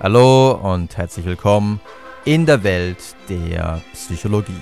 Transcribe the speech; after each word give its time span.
Hallo 0.00 0.52
und 0.52 0.96
herzlich 0.96 1.26
willkommen 1.26 1.80
in 2.24 2.46
der 2.46 2.62
Welt 2.62 3.16
der 3.28 3.82
Psychologie. 3.92 4.52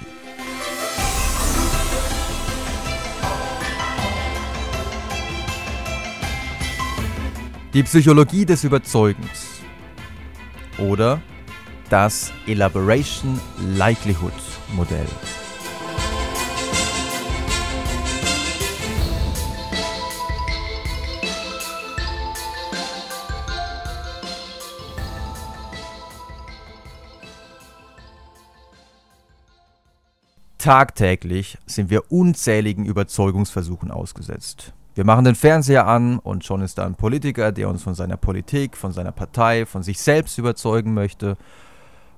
Die 7.75 7.83
Psychologie 7.83 8.47
des 8.47 8.65
Überzeugens 8.65 9.61
oder 10.79 11.21
das 11.91 12.33
Elaboration 12.47 13.39
Likelihood 13.77 14.33
Modell. 14.75 15.05
Tagtäglich 30.67 31.59
sind 31.67 31.91
wir 31.91 32.11
unzähligen 32.11 32.87
Überzeugungsversuchen 32.87 33.93
ausgesetzt. 33.93 34.75
Wir 34.97 35.05
machen 35.05 35.25
den 35.25 35.37
Fernseher 35.37 35.87
an 35.87 36.19
und 36.19 36.45
schon 36.45 36.61
ist 36.61 36.79
da 36.79 36.85
ein 36.85 36.97
Politiker, 36.97 37.53
der 37.53 37.69
uns 37.69 37.85
von 37.85 37.95
seiner 37.95 38.17
Politik, 38.17 38.77
von 38.77 38.91
seiner 38.91 39.13
Partei, 39.13 39.65
von 39.65 39.85
sich 39.85 40.01
selbst 40.01 40.39
überzeugen 40.39 40.93
möchte. 40.93 41.37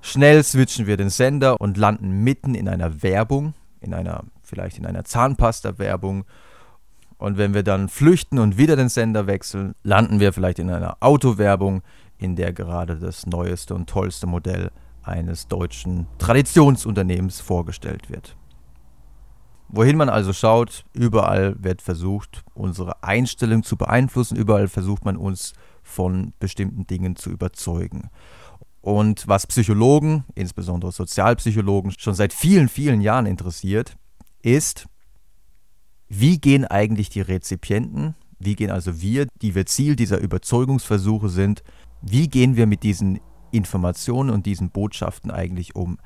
Schnell 0.01 0.43
switchen 0.43 0.87
wir 0.87 0.97
den 0.97 1.11
Sender 1.11 1.61
und 1.61 1.77
landen 1.77 2.23
mitten 2.23 2.55
in 2.55 2.67
einer 2.67 3.03
Werbung, 3.03 3.53
in 3.81 3.93
einer, 3.93 4.23
vielleicht 4.41 4.79
in 4.79 4.87
einer 4.87 5.03
Zahnpasta-Werbung. 5.03 6.25
Und 7.19 7.37
wenn 7.37 7.53
wir 7.53 7.61
dann 7.61 7.87
flüchten 7.87 8.39
und 8.39 8.57
wieder 8.57 8.75
den 8.75 8.89
Sender 8.89 9.27
wechseln, 9.27 9.75
landen 9.83 10.19
wir 10.19 10.33
vielleicht 10.33 10.57
in 10.57 10.71
einer 10.71 10.97
Autowerbung, 11.01 11.83
in 12.17 12.35
der 12.35 12.51
gerade 12.51 12.97
das 12.97 13.27
neueste 13.27 13.75
und 13.75 13.87
tollste 13.87 14.25
Modell 14.25 14.71
eines 15.03 15.47
deutschen 15.47 16.07
Traditionsunternehmens 16.17 17.41
vorgestellt 17.41 18.09
wird. 18.09 18.38
Wohin 19.71 19.97
man 19.97 20.09
also 20.09 20.33
schaut, 20.33 20.83
überall 20.93 21.55
wird 21.63 21.83
versucht, 21.83 22.43
unsere 22.55 23.03
Einstellung 23.03 23.63
zu 23.63 23.77
beeinflussen, 23.77 24.35
überall 24.35 24.67
versucht 24.67 25.05
man 25.05 25.15
uns 25.15 25.53
von 25.83 26.33
bestimmten 26.39 26.87
Dingen 26.87 27.15
zu 27.15 27.29
überzeugen. 27.29 28.09
Und 28.81 29.27
was 29.27 29.45
Psychologen, 29.45 30.23
insbesondere 30.33 30.91
Sozialpsychologen, 30.91 31.93
schon 31.97 32.15
seit 32.15 32.33
vielen, 32.33 32.67
vielen 32.67 33.01
Jahren 33.01 33.27
interessiert, 33.27 33.95
ist, 34.41 34.87
wie 36.07 36.39
gehen 36.39 36.65
eigentlich 36.65 37.09
die 37.09 37.21
Rezipienten, 37.21 38.15
wie 38.39 38.55
gehen 38.55 38.71
also 38.71 39.01
wir, 39.01 39.27
die 39.41 39.53
wir 39.53 39.67
Ziel 39.67 39.95
dieser 39.95 40.17
Überzeugungsversuche 40.17 41.29
sind, 41.29 41.61
wie 42.01 42.27
gehen 42.27 42.55
wir 42.55 42.65
mit 42.65 42.81
diesen 42.81 43.19
Informationen 43.51 44.29
und 44.31 44.45
diesen 44.45 44.71
Botschaften 44.71 45.29
eigentlich 45.29 45.75
um? 45.75 45.99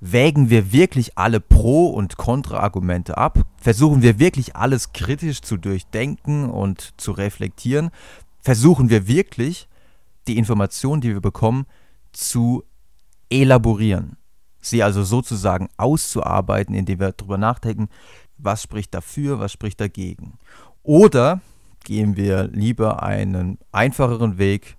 Wägen 0.00 0.50
wir 0.50 0.72
wirklich 0.72 1.16
alle 1.16 1.40
Pro- 1.40 1.88
und 1.88 2.16
Kontra-Argumente 2.16 3.16
ab? 3.16 3.38
Versuchen 3.56 4.02
wir 4.02 4.18
wirklich 4.18 4.54
alles 4.56 4.92
kritisch 4.92 5.40
zu 5.40 5.56
durchdenken 5.56 6.50
und 6.50 6.92
zu 6.96 7.12
reflektieren? 7.12 7.90
Versuchen 8.40 8.90
wir 8.90 9.06
wirklich, 9.06 9.68
die 10.26 10.36
Informationen, 10.36 11.00
die 11.00 11.14
wir 11.14 11.20
bekommen, 11.20 11.66
zu 12.12 12.64
elaborieren? 13.30 14.16
Sie 14.60 14.82
also 14.82 15.04
sozusagen 15.04 15.68
auszuarbeiten, 15.76 16.74
indem 16.74 17.00
wir 17.00 17.12
darüber 17.12 17.38
nachdenken, 17.38 17.88
was 18.36 18.62
spricht 18.62 18.94
dafür, 18.94 19.38
was 19.38 19.52
spricht 19.52 19.80
dagegen? 19.80 20.38
Oder 20.82 21.40
gehen 21.84 22.16
wir 22.16 22.44
lieber 22.48 23.02
einen 23.02 23.58
einfacheren 23.72 24.38
Weg, 24.38 24.76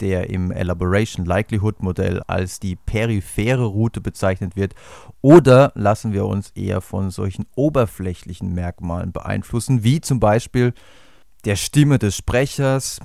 der 0.00 0.30
im 0.30 0.50
Elaboration 0.50 1.24
Likelihood 1.24 1.82
Modell 1.82 2.22
als 2.26 2.60
die 2.60 2.76
periphere 2.76 3.64
Route 3.64 4.00
bezeichnet 4.00 4.56
wird, 4.56 4.74
oder 5.20 5.72
lassen 5.74 6.12
wir 6.12 6.26
uns 6.26 6.50
eher 6.50 6.80
von 6.80 7.10
solchen 7.10 7.46
oberflächlichen 7.54 8.52
Merkmalen 8.54 9.12
beeinflussen, 9.12 9.84
wie 9.84 10.00
zum 10.00 10.20
Beispiel 10.20 10.72
der 11.44 11.56
Stimme 11.56 11.98
des 11.98 12.16
Sprechers, 12.16 13.00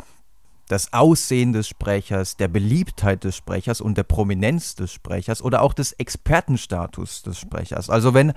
das 0.68 0.94
Aussehen 0.94 1.54
des 1.54 1.68
Sprechers, 1.68 2.38
der 2.38 2.48
Beliebtheit 2.48 3.24
des 3.24 3.36
Sprechers 3.36 3.82
und 3.82 3.98
der 3.98 4.04
Prominenz 4.04 4.76
des 4.76 4.92
Sprechers 4.92 5.42
oder 5.42 5.62
auch 5.62 5.74
des 5.74 5.94
Expertenstatus 5.94 7.22
des 7.24 7.38
Sprechers. 7.38 7.90
Also 7.90 8.14
wenn, 8.14 8.34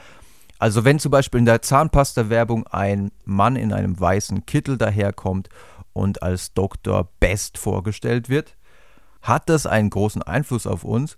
also 0.58 0.84
wenn 0.84 0.98
zum 0.98 1.10
Beispiel 1.10 1.38
in 1.38 1.46
der 1.46 1.62
Zahnpasta-Werbung 1.62 2.66
ein 2.68 3.10
Mann 3.24 3.56
in 3.56 3.72
einem 3.72 3.98
weißen 3.98 4.46
Kittel 4.46 4.78
daherkommt 4.78 5.48
und 5.92 6.22
als 6.22 6.54
Dr. 6.54 7.08
Best 7.20 7.58
vorgestellt 7.58 8.28
wird? 8.28 8.56
Hat 9.22 9.48
das 9.48 9.66
einen 9.66 9.90
großen 9.90 10.22
Einfluss 10.22 10.66
auf 10.66 10.84
uns? 10.84 11.16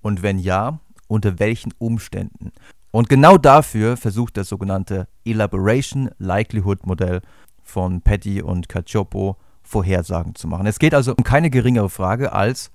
Und 0.00 0.22
wenn 0.22 0.38
ja, 0.38 0.80
unter 1.08 1.38
welchen 1.38 1.72
Umständen? 1.78 2.52
Und 2.90 3.08
genau 3.08 3.38
dafür 3.38 3.96
versucht 3.96 4.36
das 4.36 4.48
sogenannte 4.48 5.06
Elaboration 5.24 6.10
Likelihood 6.18 6.86
Modell 6.86 7.20
von 7.62 8.00
Petty 8.00 8.42
und 8.42 8.68
Cacioppo 8.68 9.36
Vorhersagen 9.62 10.34
zu 10.34 10.48
machen. 10.48 10.66
Es 10.66 10.78
geht 10.78 10.94
also 10.94 11.14
um 11.16 11.22
keine 11.22 11.50
geringere 11.50 11.90
Frage 11.90 12.32
als, 12.32 12.72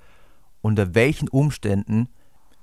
unter 0.61 0.95
welchen 0.95 1.27
Umständen 1.27 2.07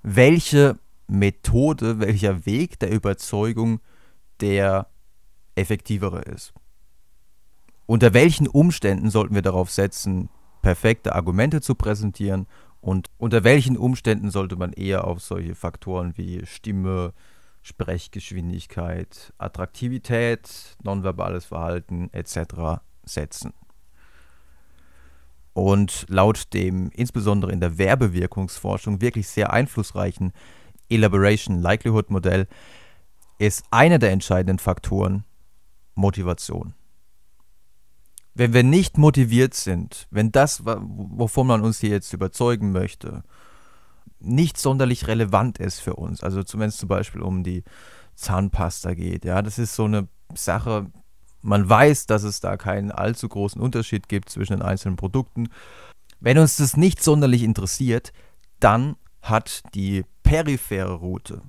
welche 0.02 0.78
Methode, 1.12 2.00
welcher 2.00 2.46
Weg 2.46 2.78
der 2.78 2.90
Überzeugung 2.90 3.80
der 4.40 4.88
effektivere 5.54 6.22
ist. 6.22 6.52
Unter 7.86 8.14
welchen 8.14 8.48
Umständen 8.48 9.10
sollten 9.10 9.34
wir 9.34 9.42
darauf 9.42 9.70
setzen, 9.70 10.30
perfekte 10.62 11.14
Argumente 11.14 11.60
zu 11.60 11.74
präsentieren 11.74 12.46
und 12.80 13.10
unter 13.18 13.44
welchen 13.44 13.76
Umständen 13.76 14.30
sollte 14.30 14.56
man 14.56 14.72
eher 14.72 15.06
auf 15.06 15.20
solche 15.20 15.54
Faktoren 15.54 16.16
wie 16.16 16.46
Stimme, 16.46 17.12
Sprechgeschwindigkeit, 17.62 19.32
Attraktivität, 19.38 20.76
nonverbales 20.82 21.44
Verhalten 21.44 22.08
etc. 22.12 22.80
setzen. 23.04 23.52
Und 25.52 26.06
laut 26.08 26.54
dem 26.54 26.90
insbesondere 26.94 27.52
in 27.52 27.60
der 27.60 27.76
Werbewirkungsforschung 27.76 29.00
wirklich 29.02 29.28
sehr 29.28 29.52
einflussreichen 29.52 30.32
Elaboration 30.94 31.60
Likelihood 31.60 32.10
Modell 32.10 32.46
ist 33.38 33.64
einer 33.70 33.98
der 33.98 34.12
entscheidenden 34.12 34.58
Faktoren 34.58 35.24
Motivation 35.94 36.74
wenn 38.34 38.54
wir 38.54 38.62
nicht 38.62 38.98
motiviert 38.98 39.54
sind, 39.54 40.06
wenn 40.10 40.32
das, 40.32 40.64
wovon 40.64 41.46
man 41.46 41.60
uns 41.60 41.80
hier 41.80 41.90
jetzt 41.90 42.12
überzeugen 42.12 42.72
möchte, 42.72 43.22
nicht 44.20 44.58
sonderlich 44.58 45.06
relevant 45.06 45.58
ist 45.58 45.80
für 45.80 45.94
uns, 45.94 46.22
also 46.22 46.42
zumindest 46.42 46.78
zum 46.78 46.88
Beispiel 46.88 47.22
um 47.22 47.42
die 47.42 47.64
Zahnpasta 48.14 48.94
geht, 48.94 49.24
ja, 49.24 49.42
das 49.42 49.58
ist 49.58 49.74
so 49.74 49.84
eine 49.84 50.08
Sache, 50.34 50.86
man 51.42 51.68
weiß, 51.68 52.06
dass 52.06 52.22
es 52.22 52.40
da 52.40 52.56
keinen 52.56 52.92
allzu 52.92 53.28
großen 53.28 53.60
Unterschied 53.60 54.08
gibt 54.08 54.30
zwischen 54.30 54.54
den 54.54 54.62
einzelnen 54.62 54.96
Produkten. 54.96 55.48
Wenn 56.20 56.38
uns 56.38 56.56
das 56.56 56.76
nicht 56.76 57.02
sonderlich 57.02 57.42
interessiert, 57.42 58.12
dann 58.60 58.94
hat 59.22 59.62
die 59.74 60.04
periphere 60.32 60.94
Route, 60.94 61.42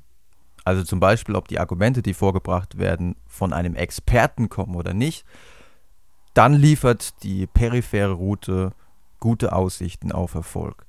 also 0.65 0.83
zum 0.83 0.99
Beispiel, 0.99 1.37
ob 1.37 1.47
die 1.47 1.57
Argumente, 1.57 2.01
die 2.01 2.13
vorgebracht 2.13 2.77
werden, 2.77 3.15
von 3.27 3.53
einem 3.53 3.75
Experten 3.75 4.49
kommen 4.49 4.75
oder 4.75 4.93
nicht, 4.93 5.23
dann 6.33 6.53
liefert 6.53 7.23
die 7.23 7.47
periphere 7.47 8.11
Route 8.11 8.73
gute 9.21 9.53
Aussichten 9.53 10.11
auf 10.11 10.33
Erfolg. 10.33 10.85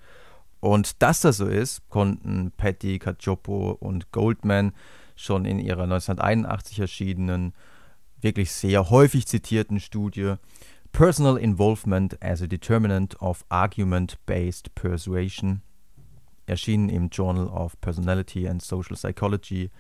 Und 0.59 1.03
dass 1.03 1.21
das 1.21 1.37
so 1.37 1.47
ist, 1.47 1.89
konnten 1.89 2.51
Patty, 2.57 2.99
Cacioppo 2.99 3.77
und 3.79 4.11
Goldman 4.11 4.73
schon 5.15 5.45
in 5.45 5.61
ihrer 5.61 5.85
1981 5.85 6.81
erschienenen, 6.81 7.55
wirklich 8.21 8.51
sehr 8.51 8.91
häufig 8.91 9.29
zitierten 9.29 9.79
Studie 9.79 10.35
Personal 10.91 11.37
Involvement 11.37 12.21
as 12.21 12.43
a 12.43 12.49
Determinant 12.49 13.21
of 13.23 13.45
Argument-Based 13.51 14.75
Persuasion, 14.75 15.63
erschienen 16.47 16.89
im 16.89 17.09
Journal 17.09 17.47
of 17.49 17.81
Personality 17.81 18.49
and 18.49 18.63
Social 18.63 18.97
Psychology, 18.97 19.71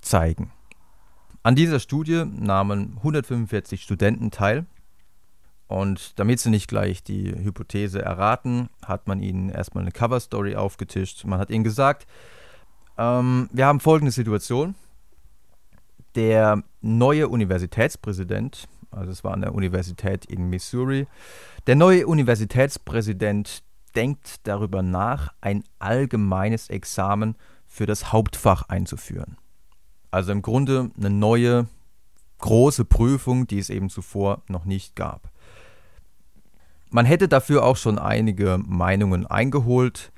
zeigen. 0.00 0.52
An 1.42 1.56
dieser 1.56 1.80
Studie 1.80 2.24
nahmen 2.24 2.94
145 2.98 3.82
Studenten 3.82 4.30
teil 4.30 4.66
und 5.66 6.18
damit 6.18 6.38
sie 6.38 6.50
nicht 6.50 6.68
gleich 6.68 7.02
die 7.02 7.32
Hypothese 7.32 8.02
erraten, 8.02 8.68
hat 8.84 9.08
man 9.08 9.20
ihnen 9.22 9.48
erstmal 9.48 9.82
eine 9.82 9.90
Cover-Story 9.90 10.54
aufgetischt. 10.54 11.24
Man 11.24 11.40
hat 11.40 11.50
ihnen 11.50 11.64
gesagt, 11.64 12.06
ähm, 12.98 13.48
wir 13.52 13.66
haben 13.66 13.80
folgende 13.80 14.12
Situation. 14.12 14.74
Der 16.14 16.62
neue 16.82 17.28
Universitätspräsident, 17.28 18.68
also 18.90 19.10
es 19.10 19.24
war 19.24 19.32
eine 19.32 19.52
Universität 19.52 20.26
in 20.26 20.50
Missouri, 20.50 21.06
der 21.66 21.74
neue 21.74 22.06
Universitätspräsident 22.06 23.62
denkt 23.94 24.46
darüber 24.46 24.82
nach, 24.82 25.32
ein 25.40 25.64
allgemeines 25.78 26.68
Examen 26.68 27.36
für 27.66 27.86
das 27.86 28.12
Hauptfach 28.12 28.68
einzuführen. 28.68 29.36
Also 30.10 30.32
im 30.32 30.42
Grunde 30.42 30.90
eine 30.96 31.10
neue 31.10 31.66
große 32.38 32.84
Prüfung, 32.84 33.46
die 33.46 33.58
es 33.58 33.70
eben 33.70 33.88
zuvor 33.88 34.42
noch 34.48 34.64
nicht 34.64 34.96
gab. 34.96 35.30
Man 36.90 37.06
hätte 37.06 37.28
dafür 37.28 37.64
auch 37.64 37.76
schon 37.76 37.98
einige 37.98 38.58
Meinungen 38.58 39.26
eingeholt, 39.26 40.12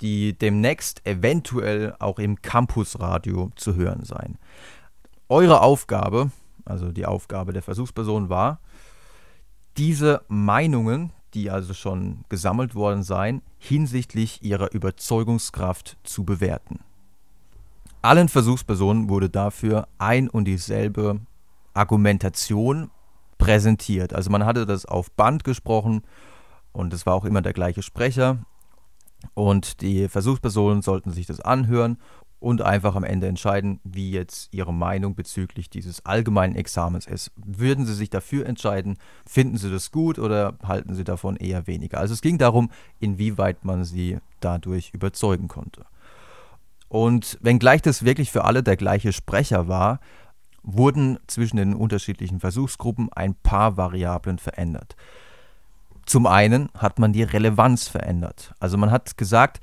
die 0.00 0.36
demnächst 0.36 1.06
eventuell 1.06 1.94
auch 2.00 2.18
im 2.18 2.42
Campusradio 2.42 3.52
zu 3.54 3.76
hören 3.76 4.04
seien. 4.04 4.38
Eure 5.28 5.62
Aufgabe, 5.62 6.30
also 6.64 6.90
die 6.90 7.06
Aufgabe 7.06 7.52
der 7.52 7.62
Versuchsperson 7.62 8.28
war, 8.28 8.60
diese 9.76 10.22
Meinungen, 10.28 11.12
die 11.34 11.50
also 11.50 11.74
schon 11.74 12.24
gesammelt 12.28 12.74
worden 12.74 13.02
seien, 13.02 13.42
hinsichtlich 13.58 14.42
ihrer 14.42 14.72
Überzeugungskraft 14.72 15.96
zu 16.02 16.24
bewerten. 16.24 16.80
Allen 18.02 18.28
Versuchspersonen 18.28 19.08
wurde 19.08 19.28
dafür 19.28 19.88
ein 19.98 20.28
und 20.28 20.44
dieselbe 20.44 21.20
Argumentation 21.74 22.90
präsentiert. 23.38 24.14
Also 24.14 24.30
man 24.30 24.44
hatte 24.44 24.64
das 24.64 24.86
auf 24.86 25.10
Band 25.10 25.44
gesprochen 25.44 26.02
und 26.72 26.92
es 26.92 27.04
war 27.06 27.14
auch 27.14 27.24
immer 27.24 27.42
der 27.42 27.52
gleiche 27.52 27.82
Sprecher. 27.82 28.38
Und 29.34 29.80
die 29.80 30.08
Versuchspersonen 30.08 30.82
sollten 30.82 31.10
sich 31.10 31.26
das 31.26 31.40
anhören 31.40 31.98
und 32.38 32.62
einfach 32.62 32.94
am 32.94 33.04
Ende 33.04 33.26
entscheiden, 33.28 33.80
wie 33.82 34.10
jetzt 34.10 34.52
ihre 34.52 34.74
Meinung 34.74 35.14
bezüglich 35.14 35.70
dieses 35.70 36.04
allgemeinen 36.04 36.54
Examens 36.54 37.06
ist. 37.06 37.32
Würden 37.36 37.86
sie 37.86 37.94
sich 37.94 38.10
dafür 38.10 38.46
entscheiden, 38.46 38.98
finden 39.26 39.56
sie 39.56 39.70
das 39.70 39.90
gut 39.90 40.18
oder 40.18 40.54
halten 40.62 40.94
sie 40.94 41.04
davon 41.04 41.36
eher 41.36 41.66
weniger? 41.66 41.98
Also 41.98 42.14
es 42.14 42.20
ging 42.20 42.38
darum, 42.38 42.70
inwieweit 43.00 43.64
man 43.64 43.84
sie 43.84 44.18
dadurch 44.40 44.90
überzeugen 44.92 45.48
konnte. 45.48 45.86
Und 46.88 47.38
wenngleich 47.40 47.82
das 47.82 48.04
wirklich 48.04 48.30
für 48.30 48.44
alle 48.44 48.62
der 48.62 48.76
gleiche 48.76 49.12
Sprecher 49.12 49.66
war, 49.66 50.00
wurden 50.62 51.18
zwischen 51.26 51.56
den 51.56 51.74
unterschiedlichen 51.74 52.40
Versuchsgruppen 52.40 53.12
ein 53.12 53.34
paar 53.34 53.76
Variablen 53.76 54.38
verändert. 54.38 54.96
Zum 56.04 56.26
einen 56.26 56.68
hat 56.74 56.98
man 56.98 57.12
die 57.12 57.22
Relevanz 57.22 57.88
verändert. 57.88 58.54
Also 58.60 58.76
man 58.76 58.90
hat 58.90 59.16
gesagt, 59.16 59.60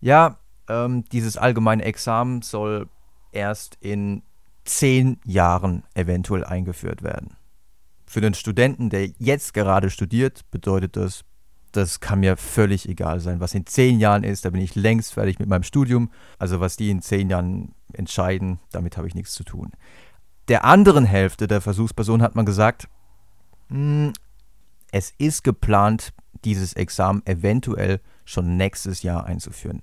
ja, 0.00 0.38
ähm, 0.68 1.04
dieses 1.10 1.36
allgemeine 1.36 1.84
Examen 1.84 2.42
soll 2.42 2.88
erst 3.32 3.76
in 3.80 4.22
zehn 4.64 5.20
Jahren 5.24 5.84
eventuell 5.94 6.44
eingeführt 6.44 7.02
werden. 7.02 7.36
Für 8.06 8.20
den 8.20 8.34
Studenten, 8.34 8.90
der 8.90 9.08
jetzt 9.18 9.54
gerade 9.54 9.90
studiert, 9.90 10.50
bedeutet 10.50 10.96
das, 10.96 11.24
das 11.72 12.00
kann 12.00 12.20
mir 12.20 12.36
völlig 12.36 12.88
egal 12.88 13.20
sein. 13.20 13.40
Was 13.40 13.54
in 13.54 13.66
zehn 13.66 13.98
Jahren 13.98 14.24
ist, 14.24 14.44
da 14.44 14.50
bin 14.50 14.60
ich 14.60 14.74
längst 14.74 15.14
fertig 15.14 15.38
mit 15.38 15.48
meinem 15.48 15.64
Studium. 15.64 16.10
Also 16.38 16.60
was 16.60 16.76
die 16.76 16.90
in 16.90 17.02
zehn 17.02 17.28
Jahren 17.28 17.74
entscheiden, 17.92 18.60
damit 18.70 18.96
habe 18.96 19.08
ich 19.08 19.14
nichts 19.14 19.32
zu 19.32 19.44
tun 19.44 19.72
der 20.48 20.64
anderen 20.64 21.04
Hälfte 21.04 21.46
der 21.46 21.60
Versuchsperson 21.60 22.22
hat 22.22 22.34
man 22.34 22.46
gesagt, 22.46 22.88
hm, 23.68 24.12
es 24.90 25.12
ist 25.18 25.42
geplant, 25.44 26.12
dieses 26.44 26.74
Examen 26.74 27.22
eventuell 27.26 28.00
schon 28.24 28.56
nächstes 28.56 29.02
Jahr 29.02 29.24
einzuführen. 29.24 29.82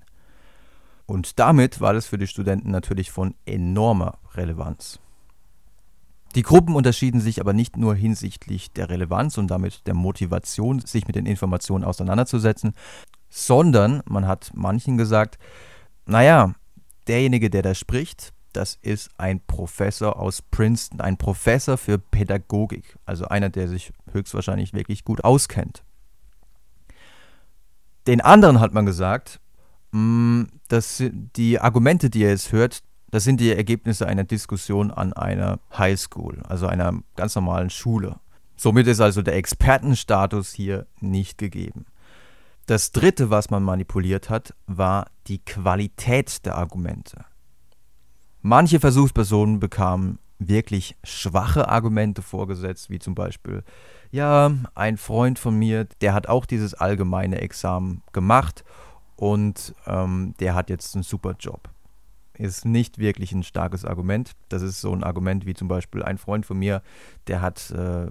Und 1.12 1.38
damit 1.38 1.82
war 1.82 1.92
das 1.92 2.06
für 2.06 2.16
die 2.16 2.26
Studenten 2.26 2.70
natürlich 2.70 3.10
von 3.10 3.34
enormer 3.44 4.16
Relevanz. 4.32 4.98
Die 6.34 6.40
Gruppen 6.40 6.74
unterschieden 6.74 7.20
sich 7.20 7.38
aber 7.38 7.52
nicht 7.52 7.76
nur 7.76 7.94
hinsichtlich 7.94 8.70
der 8.70 8.88
Relevanz 8.88 9.36
und 9.36 9.48
damit 9.48 9.86
der 9.86 9.92
Motivation, 9.92 10.80
sich 10.80 11.06
mit 11.06 11.14
den 11.14 11.26
Informationen 11.26 11.84
auseinanderzusetzen, 11.84 12.72
sondern 13.28 14.02
man 14.06 14.26
hat 14.26 14.52
manchen 14.54 14.96
gesagt, 14.96 15.38
naja, 16.06 16.54
derjenige, 17.06 17.50
der 17.50 17.60
da 17.60 17.74
spricht, 17.74 18.32
das 18.54 18.78
ist 18.80 19.10
ein 19.18 19.42
Professor 19.46 20.18
aus 20.18 20.40
Princeton, 20.40 21.02
ein 21.02 21.18
Professor 21.18 21.76
für 21.76 21.98
Pädagogik, 21.98 22.96
also 23.04 23.26
einer, 23.26 23.50
der 23.50 23.68
sich 23.68 23.92
höchstwahrscheinlich 24.12 24.72
wirklich 24.72 25.04
gut 25.04 25.24
auskennt. 25.24 25.84
Den 28.06 28.22
anderen 28.22 28.60
hat 28.60 28.72
man 28.72 28.86
gesagt, 28.86 29.41
mm, 29.92 30.44
dass 30.68 31.02
die 31.36 31.60
Argumente, 31.60 32.10
die 32.10 32.24
er 32.24 32.30
jetzt 32.30 32.52
hört, 32.52 32.82
das 33.10 33.24
sind 33.24 33.40
die 33.40 33.52
Ergebnisse 33.52 34.06
einer 34.06 34.24
Diskussion 34.24 34.90
an 34.90 35.12
einer 35.12 35.60
Highschool, 35.76 36.42
also 36.48 36.66
einer 36.66 36.94
ganz 37.14 37.34
normalen 37.34 37.70
Schule. 37.70 38.18
Somit 38.56 38.86
ist 38.86 39.00
also 39.00 39.22
der 39.22 39.36
Expertenstatus 39.36 40.52
hier 40.52 40.86
nicht 41.00 41.36
gegeben. 41.36 41.84
Das 42.66 42.92
dritte, 42.92 43.28
was 43.28 43.50
man 43.50 43.62
manipuliert 43.64 44.30
hat, 44.30 44.54
war 44.66 45.08
die 45.26 45.40
Qualität 45.40 46.46
der 46.46 46.56
Argumente. 46.56 47.24
Manche 48.40 48.80
Versuchspersonen 48.80 49.60
bekamen 49.60 50.18
wirklich 50.38 50.96
schwache 51.04 51.68
Argumente 51.68 52.22
vorgesetzt, 52.22 52.88
wie 52.88 52.98
zum 52.98 53.14
Beispiel, 53.14 53.62
ja, 54.10 54.52
ein 54.74 54.96
Freund 54.96 55.38
von 55.38 55.58
mir, 55.58 55.84
der 56.00 56.14
hat 56.14 56.28
auch 56.28 56.46
dieses 56.46 56.74
allgemeine 56.74 57.40
Examen 57.40 58.02
gemacht 58.12 58.64
und 59.22 59.72
ähm, 59.86 60.34
der 60.40 60.56
hat 60.56 60.68
jetzt 60.68 60.96
einen 60.96 61.04
super 61.04 61.36
Job. 61.38 61.70
Ist 62.34 62.64
nicht 62.64 62.98
wirklich 62.98 63.30
ein 63.30 63.44
starkes 63.44 63.84
Argument. 63.84 64.32
Das 64.48 64.62
ist 64.62 64.80
so 64.80 64.92
ein 64.92 65.04
Argument 65.04 65.46
wie 65.46 65.54
zum 65.54 65.68
Beispiel 65.68 66.02
ein 66.02 66.18
Freund 66.18 66.44
von 66.44 66.58
mir, 66.58 66.82
der 67.28 67.40
hat 67.40 67.70
äh, 67.70 68.10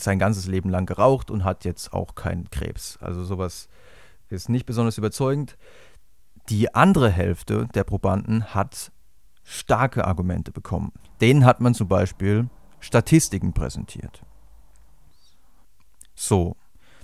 sein 0.00 0.20
ganzes 0.20 0.46
Leben 0.46 0.70
lang 0.70 0.86
geraucht 0.86 1.32
und 1.32 1.42
hat 1.42 1.64
jetzt 1.64 1.92
auch 1.92 2.14
keinen 2.14 2.50
Krebs. 2.50 2.98
Also 3.00 3.24
sowas 3.24 3.68
ist 4.28 4.48
nicht 4.48 4.64
besonders 4.64 4.96
überzeugend. 4.96 5.58
Die 6.50 6.72
andere 6.72 7.10
Hälfte 7.10 7.66
der 7.74 7.82
Probanden 7.82 8.54
hat 8.54 8.92
starke 9.42 10.04
Argumente 10.04 10.52
bekommen. 10.52 10.92
Denen 11.20 11.44
hat 11.44 11.60
man 11.60 11.74
zum 11.74 11.88
Beispiel 11.88 12.48
Statistiken 12.78 13.54
präsentiert. 13.54 14.22
So, 16.14 16.54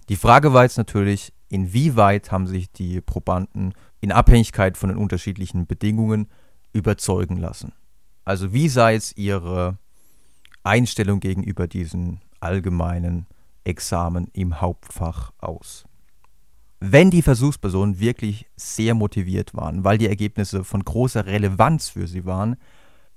die 0.08 0.14
Frage 0.14 0.52
war 0.52 0.62
jetzt 0.62 0.78
natürlich, 0.78 1.32
inwieweit 1.50 2.32
haben 2.32 2.46
sich 2.46 2.72
die 2.72 3.02
Probanden 3.02 3.74
in 4.00 4.12
Abhängigkeit 4.12 4.78
von 4.78 4.88
den 4.88 4.98
unterschiedlichen 4.98 5.66
Bedingungen 5.66 6.28
überzeugen 6.72 7.36
lassen. 7.36 7.72
Also 8.24 8.54
wie 8.54 8.68
sah 8.68 8.90
jetzt 8.90 9.18
ihre 9.18 9.76
Einstellung 10.62 11.20
gegenüber 11.20 11.68
diesen 11.68 12.20
allgemeinen 12.40 13.26
Examen 13.64 14.28
im 14.32 14.62
Hauptfach 14.62 15.32
aus? 15.38 15.84
wenn 16.80 17.10
die 17.10 17.22
Versuchspersonen 17.22 18.00
wirklich 18.00 18.46
sehr 18.56 18.94
motiviert 18.94 19.54
waren, 19.54 19.84
weil 19.84 19.98
die 19.98 20.08
Ergebnisse 20.08 20.64
von 20.64 20.82
großer 20.82 21.26
Relevanz 21.26 21.90
für 21.90 22.06
sie 22.06 22.24
waren, 22.24 22.56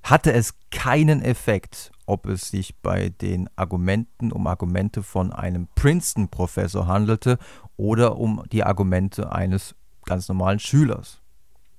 hatte 0.03 0.33
es 0.33 0.55
keinen 0.69 1.21
Effekt, 1.21 1.92
ob 2.05 2.27
es 2.27 2.49
sich 2.49 2.75
bei 2.81 3.09
den 3.09 3.49
Argumenten 3.55 4.31
um 4.31 4.47
Argumente 4.47 5.03
von 5.03 5.31
einem 5.31 5.67
Princeton-Professor 5.75 6.87
handelte 6.87 7.37
oder 7.77 8.17
um 8.17 8.43
die 8.51 8.63
Argumente 8.63 9.31
eines 9.31 9.75
ganz 10.05 10.27
normalen 10.27 10.59
Schülers. 10.59 11.21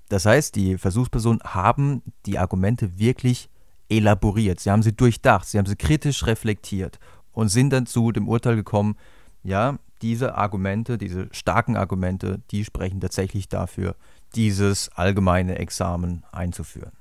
Das 0.09 0.27
heißt, 0.27 0.55
die 0.55 0.79
Versuchspersonen 0.79 1.41
haben 1.43 2.03
die 2.27 2.39
Argumente 2.39 2.99
wirklich 2.99 3.49
elaboriert, 3.89 4.61
sie 4.61 4.71
haben 4.71 4.83
sie 4.83 4.95
durchdacht, 4.95 5.47
sie 5.47 5.59
haben 5.59 5.67
sie 5.67 5.77
kritisch 5.77 6.27
reflektiert 6.27 6.99
und 7.33 7.49
sind 7.49 7.71
dann 7.71 7.87
zu 7.87 8.13
dem 8.13 8.29
Urteil 8.29 8.57
gekommen, 8.57 8.97
ja, 9.43 9.79
diese 10.03 10.35
Argumente, 10.37 10.99
diese 10.99 11.29
starken 11.33 11.77
Argumente, 11.77 12.43
die 12.51 12.65
sprechen 12.65 13.01
tatsächlich 13.01 13.49
dafür, 13.49 13.97
dieses 14.35 14.91
allgemeine 14.91 15.59
Examen 15.59 16.25
einzuführen. 16.33 16.93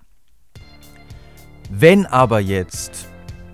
Wenn 1.69 2.05
aber 2.05 2.39
jetzt 2.39 3.07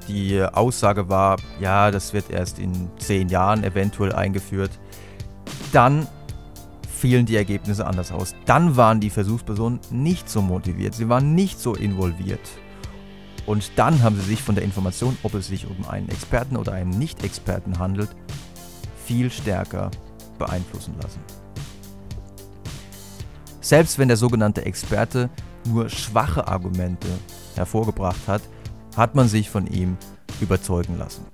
die 0.09 0.43
Aussage 0.43 1.07
war, 1.07 1.37
ja, 1.59 1.91
das 1.91 2.13
wird 2.13 2.29
erst 2.29 2.59
in 2.59 2.89
zehn 2.97 3.29
Jahren 3.29 3.63
eventuell 3.63 4.11
eingeführt, 4.11 4.71
dann 5.71 6.07
fielen 6.93 7.25
die 7.25 7.37
Ergebnisse 7.37 7.85
anders 7.87 8.11
aus. 8.11 8.35
Dann 8.45 8.75
waren 8.75 8.99
die 8.99 9.09
Versuchspersonen 9.09 9.79
nicht 9.91 10.29
so 10.29 10.41
motiviert, 10.41 10.95
sie 10.95 11.07
waren 11.07 11.35
nicht 11.35 11.59
so 11.59 11.75
involviert. 11.75 12.41
Und 13.45 13.71
dann 13.77 14.03
haben 14.03 14.15
sie 14.15 14.27
sich 14.27 14.41
von 14.41 14.55
der 14.55 14.63
Information, 14.63 15.17
ob 15.23 15.33
es 15.33 15.47
sich 15.47 15.65
um 15.65 15.87
einen 15.87 16.09
Experten 16.09 16.57
oder 16.57 16.73
einen 16.73 16.91
Nicht-Experten 16.91 17.79
handelt, 17.79 18.09
viel 19.05 19.31
stärker 19.31 19.89
beeinflussen 20.37 20.95
lassen. 21.01 21.19
Selbst 23.61 23.97
wenn 23.97 24.07
der 24.07 24.17
sogenannte 24.17 24.65
Experte 24.65 25.29
nur 25.65 25.89
schwache 25.89 26.47
Argumente 26.47 27.07
hervorgebracht 27.55 28.27
hat, 28.27 28.41
hat 28.95 29.15
man 29.15 29.27
sich 29.27 29.49
von 29.49 29.67
ihm 29.67 29.97
überzeugen 30.41 30.97
lassen. 30.97 31.25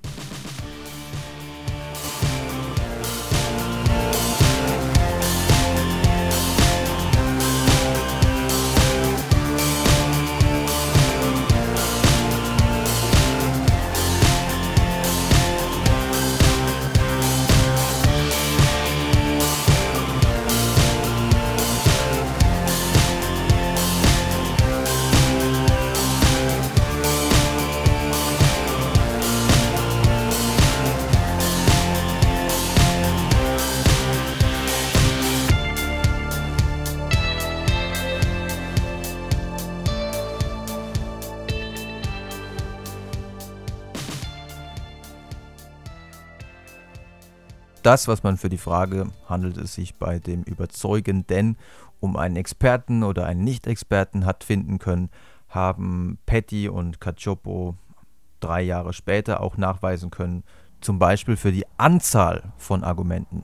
Das, 47.85 48.07
was 48.07 48.23
man 48.23 48.37
für 48.37 48.49
die 48.49 48.57
Frage, 48.57 49.11
handelt 49.29 49.57
es 49.57 49.75
sich 49.75 49.95
bei 49.95 50.19
dem 50.19 50.43
Überzeugenden 50.43 51.57
um 51.99 52.17
einen 52.17 52.35
Experten 52.35 53.03
oder 53.03 53.25
einen 53.25 53.43
Nicht-Experten 53.43 54.25
hat 54.25 54.43
finden 54.43 54.79
können, 54.79 55.09
haben 55.49 56.17
Petty 56.25 56.67
und 56.67 56.99
Cacioppo 56.99 57.75
drei 58.39 58.61
Jahre 58.61 58.93
später 58.93 59.41
auch 59.41 59.57
nachweisen 59.57 60.11
können, 60.11 60.43
zum 60.81 60.99
Beispiel 60.99 61.37
für 61.37 61.51
die 61.51 61.65
Anzahl 61.77 62.53
von 62.57 62.83
Argumenten. 62.83 63.43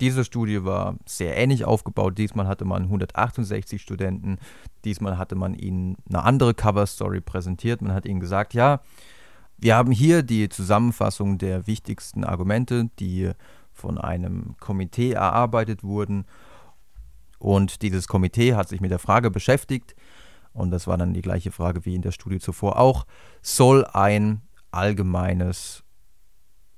Diese 0.00 0.24
Studie 0.24 0.64
war 0.64 0.96
sehr 1.06 1.36
ähnlich 1.36 1.64
aufgebaut. 1.64 2.18
Diesmal 2.18 2.48
hatte 2.48 2.64
man 2.64 2.84
168 2.84 3.80
Studenten. 3.80 4.38
Diesmal 4.84 5.16
hatte 5.16 5.36
man 5.36 5.54
ihnen 5.54 5.96
eine 6.08 6.24
andere 6.24 6.54
Cover 6.54 6.86
Story 6.86 7.20
präsentiert. 7.20 7.82
Man 7.82 7.94
hat 7.94 8.06
ihnen 8.06 8.18
gesagt, 8.18 8.52
ja, 8.52 8.80
wir 9.62 9.76
haben 9.76 9.92
hier 9.92 10.24
die 10.24 10.48
Zusammenfassung 10.48 11.38
der 11.38 11.68
wichtigsten 11.68 12.24
Argumente, 12.24 12.90
die 12.98 13.30
von 13.72 13.96
einem 13.96 14.56
Komitee 14.58 15.12
erarbeitet 15.12 15.84
wurden. 15.84 16.26
Und 17.38 17.82
dieses 17.82 18.08
Komitee 18.08 18.54
hat 18.54 18.68
sich 18.68 18.80
mit 18.80 18.90
der 18.90 18.98
Frage 18.98 19.30
beschäftigt, 19.30 19.94
und 20.52 20.70
das 20.72 20.86
war 20.88 20.98
dann 20.98 21.14
die 21.14 21.22
gleiche 21.22 21.52
Frage 21.52 21.86
wie 21.86 21.94
in 21.94 22.02
der 22.02 22.10
Studie 22.10 22.40
zuvor 22.40 22.78
auch, 22.78 23.06
soll 23.40 23.86
ein 23.86 24.42
allgemeines 24.72 25.84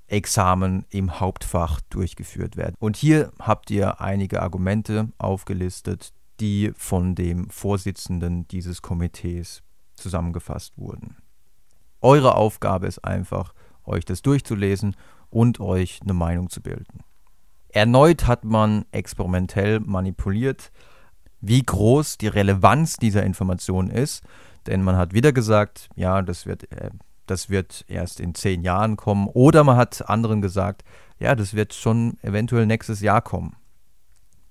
Examen 0.07 0.85
im 0.91 1.19
Hauptfach 1.19 1.81
durchgeführt 1.89 2.55
werden. 2.55 2.75
Und 2.77 2.97
hier 2.97 3.31
habt 3.39 3.71
ihr 3.71 3.99
einige 3.99 4.43
Argumente 4.43 5.09
aufgelistet, 5.17 6.13
die 6.39 6.71
von 6.77 7.15
dem 7.15 7.49
Vorsitzenden 7.49 8.47
dieses 8.47 8.83
Komitees 8.83 9.63
zusammengefasst 9.95 10.77
wurden. 10.77 11.17
Eure 12.05 12.35
Aufgabe 12.35 12.85
ist 12.85 13.03
einfach, 13.03 13.55
euch 13.83 14.05
das 14.05 14.21
durchzulesen 14.21 14.95
und 15.31 15.59
euch 15.59 16.01
eine 16.03 16.13
Meinung 16.13 16.51
zu 16.51 16.61
bilden. 16.61 16.99
Erneut 17.69 18.27
hat 18.27 18.45
man 18.45 18.85
experimentell 18.91 19.79
manipuliert, 19.79 20.71
wie 21.41 21.63
groß 21.63 22.19
die 22.19 22.27
Relevanz 22.27 22.97
dieser 22.97 23.23
Information 23.23 23.89
ist, 23.89 24.23
denn 24.67 24.83
man 24.83 24.97
hat 24.97 25.15
wieder 25.15 25.33
gesagt, 25.33 25.89
ja, 25.95 26.21
das 26.21 26.45
wird 26.45 26.71
äh, 26.71 26.91
das 27.25 27.49
wird 27.49 27.85
erst 27.87 28.19
in 28.19 28.35
zehn 28.35 28.61
Jahren 28.61 28.97
kommen. 28.97 29.27
Oder 29.27 29.63
man 29.63 29.77
hat 29.77 30.07
anderen 30.07 30.43
gesagt, 30.43 30.83
ja, 31.17 31.33
das 31.33 31.55
wird 31.55 31.73
schon 31.73 32.19
eventuell 32.21 32.67
nächstes 32.67 33.01
Jahr 33.01 33.23
kommen. 33.23 33.55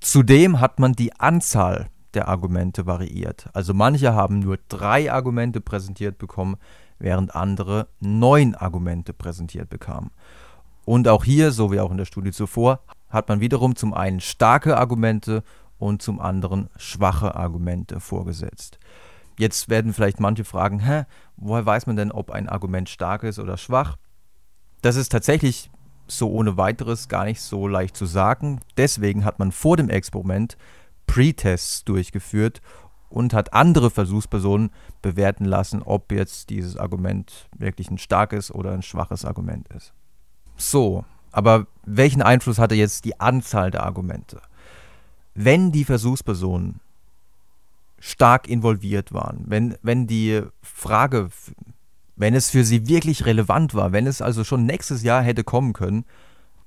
Zudem 0.00 0.58
hat 0.58 0.80
man 0.80 0.94
die 0.94 1.14
Anzahl 1.20 1.86
der 2.14 2.26
Argumente 2.26 2.84
variiert. 2.86 3.48
Also 3.52 3.74
manche 3.74 4.12
haben 4.12 4.40
nur 4.40 4.58
drei 4.68 5.12
Argumente 5.12 5.60
präsentiert 5.60 6.18
bekommen, 6.18 6.56
während 6.98 7.34
andere 7.34 7.88
neun 8.00 8.54
Argumente 8.54 9.12
präsentiert 9.12 9.68
bekamen. 9.68 10.10
Und 10.84 11.08
auch 11.08 11.24
hier, 11.24 11.50
so 11.50 11.72
wie 11.72 11.80
auch 11.80 11.90
in 11.90 11.96
der 11.96 12.04
Studie 12.04 12.32
zuvor, 12.32 12.80
hat 13.08 13.28
man 13.28 13.40
wiederum 13.40 13.76
zum 13.76 13.94
einen 13.94 14.20
starke 14.20 14.76
Argumente 14.76 15.42
und 15.78 16.02
zum 16.02 16.20
anderen 16.20 16.68
schwache 16.76 17.34
Argumente 17.34 18.00
vorgesetzt. 18.00 18.78
Jetzt 19.38 19.68
werden 19.68 19.92
vielleicht 19.92 20.20
manche 20.20 20.44
fragen, 20.44 20.80
hä, 20.80 21.04
woher 21.36 21.66
weiß 21.66 21.86
man 21.86 21.96
denn, 21.96 22.12
ob 22.12 22.30
ein 22.30 22.48
Argument 22.48 22.88
stark 22.88 23.24
ist 23.24 23.38
oder 23.38 23.56
schwach? 23.56 23.96
Das 24.82 24.96
ist 24.96 25.10
tatsächlich 25.10 25.70
so 26.06 26.30
ohne 26.30 26.56
weiteres 26.56 27.08
gar 27.08 27.24
nicht 27.24 27.40
so 27.40 27.66
leicht 27.66 27.96
zu 27.96 28.06
sagen. 28.06 28.60
Deswegen 28.76 29.24
hat 29.24 29.38
man 29.38 29.52
vor 29.52 29.76
dem 29.76 29.88
Experiment 29.88 30.56
Pre-Tests 31.06 31.84
durchgeführt 31.84 32.60
und 33.14 33.32
hat 33.32 33.52
andere 33.54 33.90
Versuchspersonen 33.90 34.70
bewerten 35.00 35.44
lassen, 35.44 35.82
ob 35.82 36.10
jetzt 36.10 36.50
dieses 36.50 36.76
Argument 36.76 37.48
wirklich 37.56 37.88
ein 37.88 37.98
starkes 37.98 38.52
oder 38.52 38.72
ein 38.72 38.82
schwaches 38.82 39.24
Argument 39.24 39.68
ist. 39.68 39.92
So, 40.56 41.04
aber 41.30 41.68
welchen 41.86 42.22
Einfluss 42.22 42.58
hatte 42.58 42.74
jetzt 42.74 43.04
die 43.04 43.20
Anzahl 43.20 43.70
der 43.70 43.84
Argumente? 43.84 44.42
Wenn 45.32 45.70
die 45.70 45.84
Versuchspersonen 45.84 46.80
stark 48.00 48.48
involviert 48.48 49.12
waren, 49.12 49.44
wenn, 49.46 49.76
wenn 49.80 50.08
die 50.08 50.42
Frage, 50.60 51.28
wenn 52.16 52.34
es 52.34 52.50
für 52.50 52.64
sie 52.64 52.88
wirklich 52.88 53.26
relevant 53.26 53.74
war, 53.74 53.92
wenn 53.92 54.08
es 54.08 54.22
also 54.22 54.42
schon 54.42 54.66
nächstes 54.66 55.04
Jahr 55.04 55.22
hätte 55.22 55.44
kommen 55.44 55.72
können, 55.72 56.04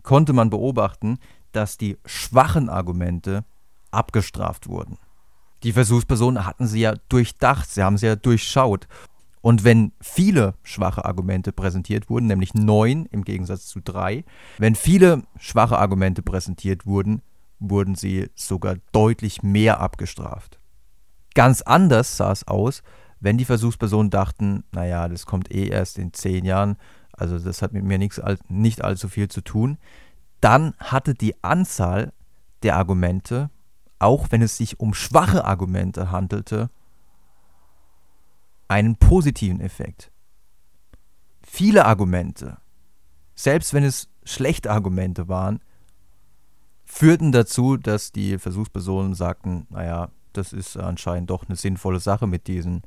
konnte 0.02 0.32
man 0.32 0.50
beobachten, 0.50 1.20
dass 1.52 1.78
die 1.78 1.98
schwachen 2.06 2.70
Argumente 2.70 3.44
abgestraft 3.92 4.70
wurden. 4.70 4.98
Die 5.64 5.74
Versuchspersonen 5.74 6.46
hatten 6.46 6.68
sie 6.68 6.82
ja 6.82 6.94
durchdacht, 7.10 7.70
sie 7.70 7.84
haben 7.84 7.98
sie 7.98 8.06
ja 8.06 8.16
durchschaut. 8.16 8.88
Und 9.42 9.64
wenn 9.64 9.94
viele 10.02 10.56
schwache 10.64 11.06
Argumente 11.06 11.52
präsentiert 11.52 12.10
wurden, 12.10 12.28
nämlich 12.28 12.54
neun 12.54 13.06
im 13.08 13.24
Gegensatz 13.24 13.68
zu 13.68 13.80
drei, 13.80 14.24
wenn 14.58 14.76
viele 14.76 15.24
schwache 15.40 15.78
Argumente 15.78 16.22
präsentiert 16.22 16.86
wurden, 16.86 17.22
wurden 17.60 17.96
sie 17.96 18.30
sogar 18.36 18.76
deutlich 18.92 19.44
mehr 19.44 19.80
abgestraft. 19.80 20.60
Ganz 21.34 21.62
anders 21.62 22.18
sah 22.18 22.32
es 22.32 22.48
aus, 22.48 22.84
wenn 23.20 23.38
die 23.38 23.46
Versuchspersonen 23.46 24.10
dachten, 24.10 24.64
naja, 24.72 25.08
das 25.08 25.26
kommt 25.26 25.52
eh 25.52 25.68
erst 25.68 25.98
in 25.98 26.14
zehn 26.14 26.46
Jahren, 26.46 26.78
also 27.14 27.40
das 27.40 27.62
hat 27.62 27.74
mit 27.74 27.84
mir 27.84 27.98
nichts, 27.98 28.22
nicht 28.48 28.84
allzu 28.84 29.08
viel 29.08 29.28
zu 29.28 29.42
tun, 29.42 29.78
dann 30.42 30.74
hatte 30.78 31.14
die 31.14 31.42
Anzahl 31.44 32.14
der 32.64 32.76
Argumente, 32.76 33.50
auch 34.00 34.28
wenn 34.32 34.42
es 34.42 34.58
sich 34.58 34.80
um 34.80 34.94
schwache 34.94 35.46
Argumente 35.46 36.12
handelte, 36.12 36.70
einen 38.68 38.98
positiven 38.98 39.60
Effekt. 39.62 40.12
Viele 41.42 41.86
Argumente, 41.86 42.58
selbst 43.36 43.74
wenn 43.74 43.84
es 43.84 44.10
schlechte 44.24 44.72
Argumente 44.72 45.28
waren, 45.28 45.62
führten 46.86 47.32
dazu, 47.32 47.78
dass 47.78 48.12
die 48.12 48.38
Versuchspersonen 48.38 49.14
sagten, 49.14 49.68
naja, 49.70 50.10
das 50.34 50.54
ist 50.54 50.78
anscheinend 50.78 51.30
doch 51.30 51.48
eine 51.48 51.56
sinnvolle 51.56 52.00
Sache 52.00 52.28
mit 52.28 52.48
diesen 52.48 52.84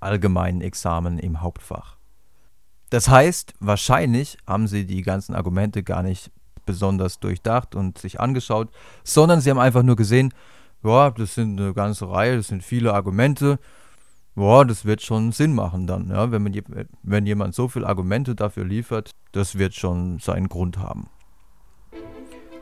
allgemeinen 0.00 0.60
Examen 0.60 1.18
im 1.18 1.40
Hauptfach. 1.40 1.96
Das 2.90 3.08
heißt, 3.08 3.54
wahrscheinlich 3.60 4.38
haben 4.46 4.68
sie 4.68 4.86
die 4.86 5.02
ganzen 5.02 5.34
Argumente 5.34 5.82
gar 5.82 6.02
nicht 6.02 6.30
besonders 6.64 7.20
durchdacht 7.20 7.74
und 7.74 7.98
sich 7.98 8.20
angeschaut, 8.20 8.68
sondern 9.02 9.40
sie 9.40 9.50
haben 9.50 9.58
einfach 9.58 9.82
nur 9.82 9.96
gesehen, 9.96 10.32
ja, 10.82 11.10
das 11.10 11.34
sind 11.34 11.60
eine 11.60 11.72
ganze 11.72 12.08
Reihe, 12.08 12.36
das 12.36 12.48
sind 12.48 12.62
viele 12.62 12.92
Argumente, 12.92 13.58
ja, 14.36 14.64
das 14.64 14.84
wird 14.84 15.02
schon 15.02 15.32
Sinn 15.32 15.54
machen 15.54 15.86
dann, 15.86 16.10
ja, 16.10 16.30
wenn, 16.30 16.42
man, 16.42 16.54
wenn 17.02 17.26
jemand 17.26 17.54
so 17.54 17.68
viele 17.68 17.86
Argumente 17.86 18.34
dafür 18.34 18.64
liefert, 18.64 19.10
das 19.32 19.58
wird 19.58 19.74
schon 19.74 20.18
seinen 20.18 20.48
Grund 20.48 20.78
haben. 20.78 21.08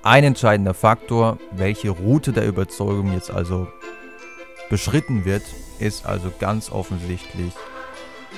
Ein 0.05 0.25
entscheidender 0.25 0.75
Faktor, 0.75 1.39
welche 1.53 1.91
Route 1.91 2.33
der 2.33 2.47
Überzeugung 2.47 3.13
jetzt 3.13 3.31
also 3.31 3.69
beschritten 4.69 5.25
wird, 5.25 5.43
ist 5.79 6.07
also 6.07 6.33
ganz 6.41 6.71
offensichtlich 6.71 7.53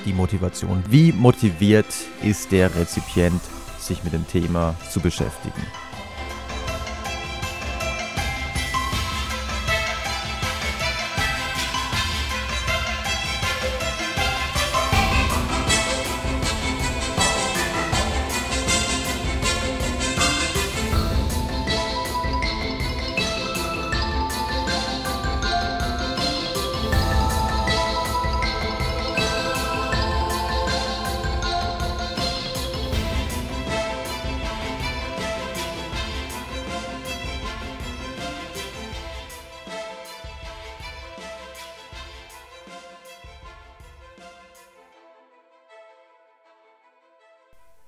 die 0.04 0.12
Motivation. 0.12 0.82
Wie 0.90 1.12
motiviert 1.12 1.86
ist 2.22 2.52
der 2.52 2.74
Rezipient, 2.74 3.40
sich 3.86 4.04
mit 4.04 4.12
dem 4.12 4.26
Thema 4.26 4.74
zu 4.90 5.00
beschäftigen? 5.00 5.62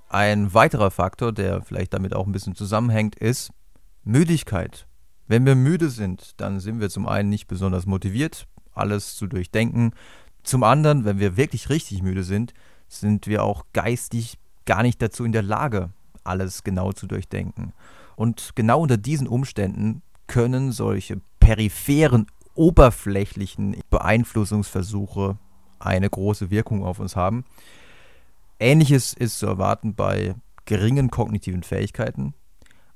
Ein 0.09 0.55
weiterer 0.55 0.91
Faktor, 0.91 1.33
der 1.33 1.63
vielleicht 1.63 1.93
damit 1.93 2.15
auch 2.15 2.27
ein 2.27 2.33
bisschen 2.33 2.55
zusammenhängt, 2.55 3.17
ist 3.17 3.51
Müdigkeit. 4.05 4.87
Wenn 5.27 5.45
wir 5.45 5.57
müde 5.57 5.91
sind, 5.91 6.41
dann 6.41 6.61
sind 6.61 6.81
wir 6.81 6.91
zum 6.91 7.07
einen 7.07 7.29
nicht 7.29 7.49
besonders 7.49 7.87
motiviert, 7.87 8.47
alles 8.73 9.17
zu 9.17 9.27
durchdenken. 9.27 9.93
Zum 10.45 10.63
anderen, 10.63 11.05
wenn 11.05 11.19
wir 11.19 11.37
wirklich 11.37 11.69
richtig 11.71 12.03
müde 12.03 12.23
sind, 12.23 12.55
sind 12.89 13.27
wir 13.27 13.43
auch 13.43 13.65
geistig 13.73 14.39
gar 14.65 14.83
nicht 14.83 15.03
dazu 15.03 15.25
in 15.25 15.33
der 15.33 15.43
Lage, 15.43 15.91
alles 16.23 16.63
genau 16.63 16.93
zu 16.93 17.07
durchdenken. 17.07 17.73
Und 18.15 18.53
genau 18.55 18.81
unter 18.81 18.97
diesen 18.97 19.27
Umständen 19.27 20.03
können 20.29 20.71
solche 20.71 21.21
peripheren, 21.41 22.27
oberflächlichen 22.55 23.77
Beeinflussungsversuche 23.91 25.37
eine 25.79 26.09
große 26.09 26.51
Wirkung 26.51 26.85
auf 26.85 27.01
uns 27.01 27.17
haben. 27.17 27.45
Ähnliches 28.59 29.13
ist 29.13 29.39
zu 29.39 29.47
erwarten 29.47 29.95
bei 29.95 30.35
geringen 30.65 31.11
kognitiven 31.11 31.63
Fähigkeiten. 31.63 32.35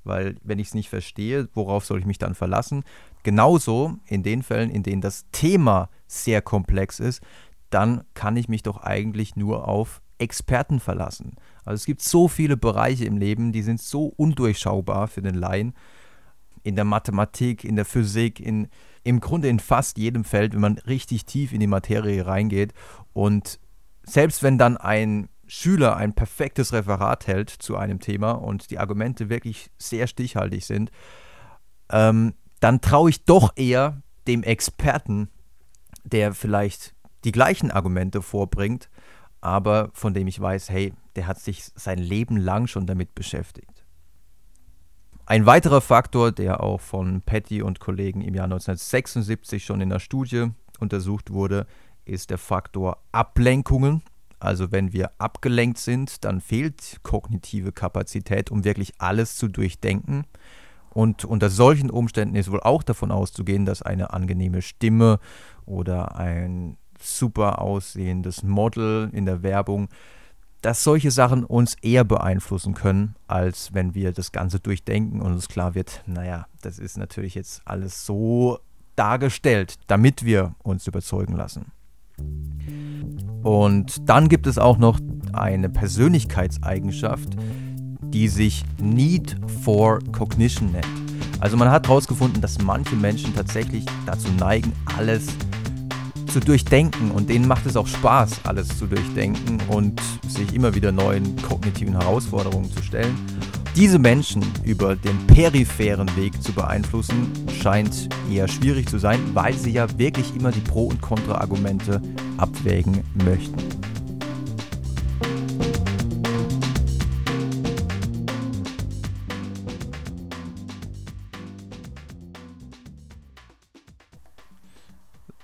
weil 0.03 0.37
wenn 0.43 0.59
ich 0.59 0.69
es 0.69 0.75
nicht 0.75 0.89
verstehe, 0.89 1.49
worauf 1.55 1.85
soll 1.85 1.99
ich 1.99 2.07
mich 2.07 2.19
dann 2.19 2.35
verlassen? 2.35 2.85
Genauso 3.23 3.99
in 4.07 4.23
den 4.23 4.43
Fällen, 4.43 4.71
in 4.71 4.83
denen 4.83 5.03
das 5.03 5.27
Thema 5.31 5.91
sehr 6.07 6.41
komplex 6.41 7.01
ist, 7.01 7.23
dann 7.69 8.03
kann 8.15 8.37
ich 8.37 8.49
mich 8.49 8.63
doch 8.63 8.79
eigentlich 8.79 9.37
nur 9.37 9.69
auf 9.69 10.01
Experten 10.19 10.81
verlassen. 10.81 11.37
Also 11.65 11.81
es 11.81 11.85
gibt 11.87 12.03
so 12.03 12.29
viele 12.29 12.57
Bereiche 12.57 13.05
im 13.05 13.17
Leben, 13.19 13.53
die 13.53 13.63
sind 13.63 13.81
so 13.81 14.07
undurchschaubar 14.17 15.09
für 15.09 15.23
den 15.23 15.35
Laien. 15.35 15.75
In 16.63 16.77
der 16.77 16.85
Mathematik, 16.85 17.65
in 17.65 17.77
der 17.77 17.85
Physik, 17.85 18.41
in, 18.41 18.69
im 19.03 19.21
Grunde 19.21 19.49
in 19.49 19.61
fast 19.61 19.99
jedem 19.99 20.25
Feld, 20.25 20.53
wenn 20.53 20.61
man 20.61 20.79
richtig 20.79 21.25
tief 21.25 21.53
in 21.53 21.61
die 21.61 21.67
Materie 21.67 22.27
reingeht. 22.27 22.75
Und 23.13 23.61
selbst 24.03 24.43
wenn 24.43 24.59
dann 24.59 24.77
ein 24.77 25.29
Schüler 25.51 25.97
ein 25.97 26.15
perfektes 26.15 26.73
Referat 26.73 27.27
hält 27.27 27.51
zu 27.51 27.77
einem 27.77 27.99
Thema 27.99 28.33
und 28.33 28.71
die 28.71 28.79
Argumente 28.79 29.29
wirklich 29.29 29.73
sehr 29.79 30.07
stichhaltig 30.07 30.65
sind, 30.65 30.93
ähm, 31.91 32.35
dann 32.61 32.81
traue 32.81 33.11
ich 33.11 33.25
doch 33.25 33.57
eher 33.57 34.01
dem 34.29 34.45
Experten, 34.45 35.29
der 36.05 36.35
vielleicht 36.35 36.95
die 37.25 37.33
gleichen 37.33 37.73
Argumente 37.73 38.23
vorbringt, 38.23 38.89
aber 39.41 39.91
von 39.93 40.15
dem 40.15 40.29
ich 40.29 40.41
weiß, 40.41 40.71
hey, 40.71 40.93
der 41.17 41.27
hat 41.27 41.41
sich 41.41 41.65
sein 41.75 41.99
Leben 41.99 42.37
lang 42.37 42.69
schon 42.69 42.87
damit 42.87 43.17
beschäftigt. 43.17 43.85
Ein 45.27 45.47
weiterer 45.47 45.81
Faktor, 45.81 46.31
der 46.31 46.63
auch 46.63 46.81
von 46.81 47.23
Patty 47.23 47.63
und 47.63 47.81
Kollegen 47.81 48.21
im 48.21 48.35
Jahr 48.35 48.45
1976 48.45 49.65
schon 49.65 49.81
in 49.81 49.89
der 49.89 49.99
Studie 49.99 50.51
untersucht 50.79 51.33
wurde, 51.33 51.67
ist 52.05 52.31
der 52.31 52.39
Faktor 52.39 52.99
Ablenkungen. 53.11 54.03
Also 54.41 54.73
wenn 54.73 54.93
wir 54.93 55.13
abgelenkt 55.19 55.79
sind, 55.79 56.25
dann 56.25 56.41
fehlt 56.41 57.01
kognitive 57.03 57.73
Kapazität, 57.73 58.51
um 58.51 58.65
wirklich 58.65 58.95
alles 58.99 59.37
zu 59.37 59.49
durchdenken. 59.49 60.25
Und 60.93 61.25
unter 61.25 61.51
solchen 61.51 61.91
Umständen 61.91 62.35
ist 62.35 62.51
wohl 62.51 62.61
auch 62.61 62.83
davon 62.83 63.13
auszugehen, 63.13 63.65
dass 63.65 63.83
eine 63.83 64.13
angenehme 64.13 64.63
Stimme 64.63 65.21
oder 65.67 66.17
ein 66.17 66.77
super 66.99 67.61
aussehendes 67.61 68.43
Model 68.43 69.11
in 69.13 69.25
der 69.25 69.43
Werbung, 69.43 69.89
dass 70.63 70.83
solche 70.83 71.11
Sachen 71.11 71.45
uns 71.45 71.77
eher 71.81 72.05
beeinflussen 72.05 72.75
können, 72.75 73.15
als 73.29 73.73
wenn 73.73 73.95
wir 73.95 74.13
das 74.13 74.33
Ganze 74.33 74.61
durchdenken 74.61 75.21
und 75.21 75.33
uns 75.33 75.49
klar 75.49 75.75
wird, 75.75 76.03
naja, 76.07 76.47
das 76.61 76.79
ist 76.79 76.99
natürlich 76.99 77.35
jetzt 77.35 77.63
alles 77.65 78.05
so 78.05 78.59
dargestellt, 78.97 79.77
damit 79.87 80.25
wir 80.25 80.55
uns 80.63 80.87
überzeugen 80.87 81.35
lassen. 81.35 81.73
Und 83.43 84.09
dann 84.09 84.29
gibt 84.29 84.47
es 84.47 84.59
auch 84.59 84.79
noch 84.79 85.01
eine 85.33 85.69
Persönlichkeitseigenschaft, 85.69 87.37
die 88.03 88.29
sich 88.29 88.65
Need 88.81 89.37
for 89.63 90.01
Cognition 90.13 90.73
nennt. 90.73 90.87
Also 91.41 91.57
man 91.57 91.71
hat 91.71 91.89
herausgefunden, 91.89 92.43
dass 92.43 92.61
manche 92.63 92.97
Menschen 92.97 93.35
tatsächlich 93.35 93.87
dazu 94.05 94.29
neigen, 94.39 94.73
alles 94.99 95.27
zu 96.27 96.41
durchdenken 96.41 97.11
und 97.11 97.29
denen 97.29 97.49
macht 97.49 97.67
es 97.67 97.77
auch 97.77 97.87
Spaß, 97.87 98.43
alles 98.45 98.79
zu 98.79 98.87
durchdenken 98.87 99.59
und 99.69 100.01
sich 100.29 100.55
immer 100.55 100.75
wieder 100.75 100.93
neuen 100.93 101.35
kognitiven 101.43 101.99
Herausforderungen 101.99 102.71
zu 102.71 102.83
stellen. 102.83 103.17
Diese 103.81 103.99
Menschen 103.99 104.45
über 104.63 104.95
den 104.95 105.27
peripheren 105.27 106.15
Weg 106.15 106.43
zu 106.43 106.53
beeinflussen, 106.53 107.33
scheint 107.63 108.11
eher 108.31 108.47
schwierig 108.47 108.91
zu 108.91 108.99
sein, 108.99 109.19
weil 109.35 109.55
sie 109.55 109.71
ja 109.71 109.87
wirklich 109.99 110.37
immer 110.37 110.53
die 110.53 110.61
Pro- 110.61 110.89
und 110.89 111.01
Kontra-Argumente 111.01 112.03
abwägen 112.37 113.03
möchten. 113.25 113.57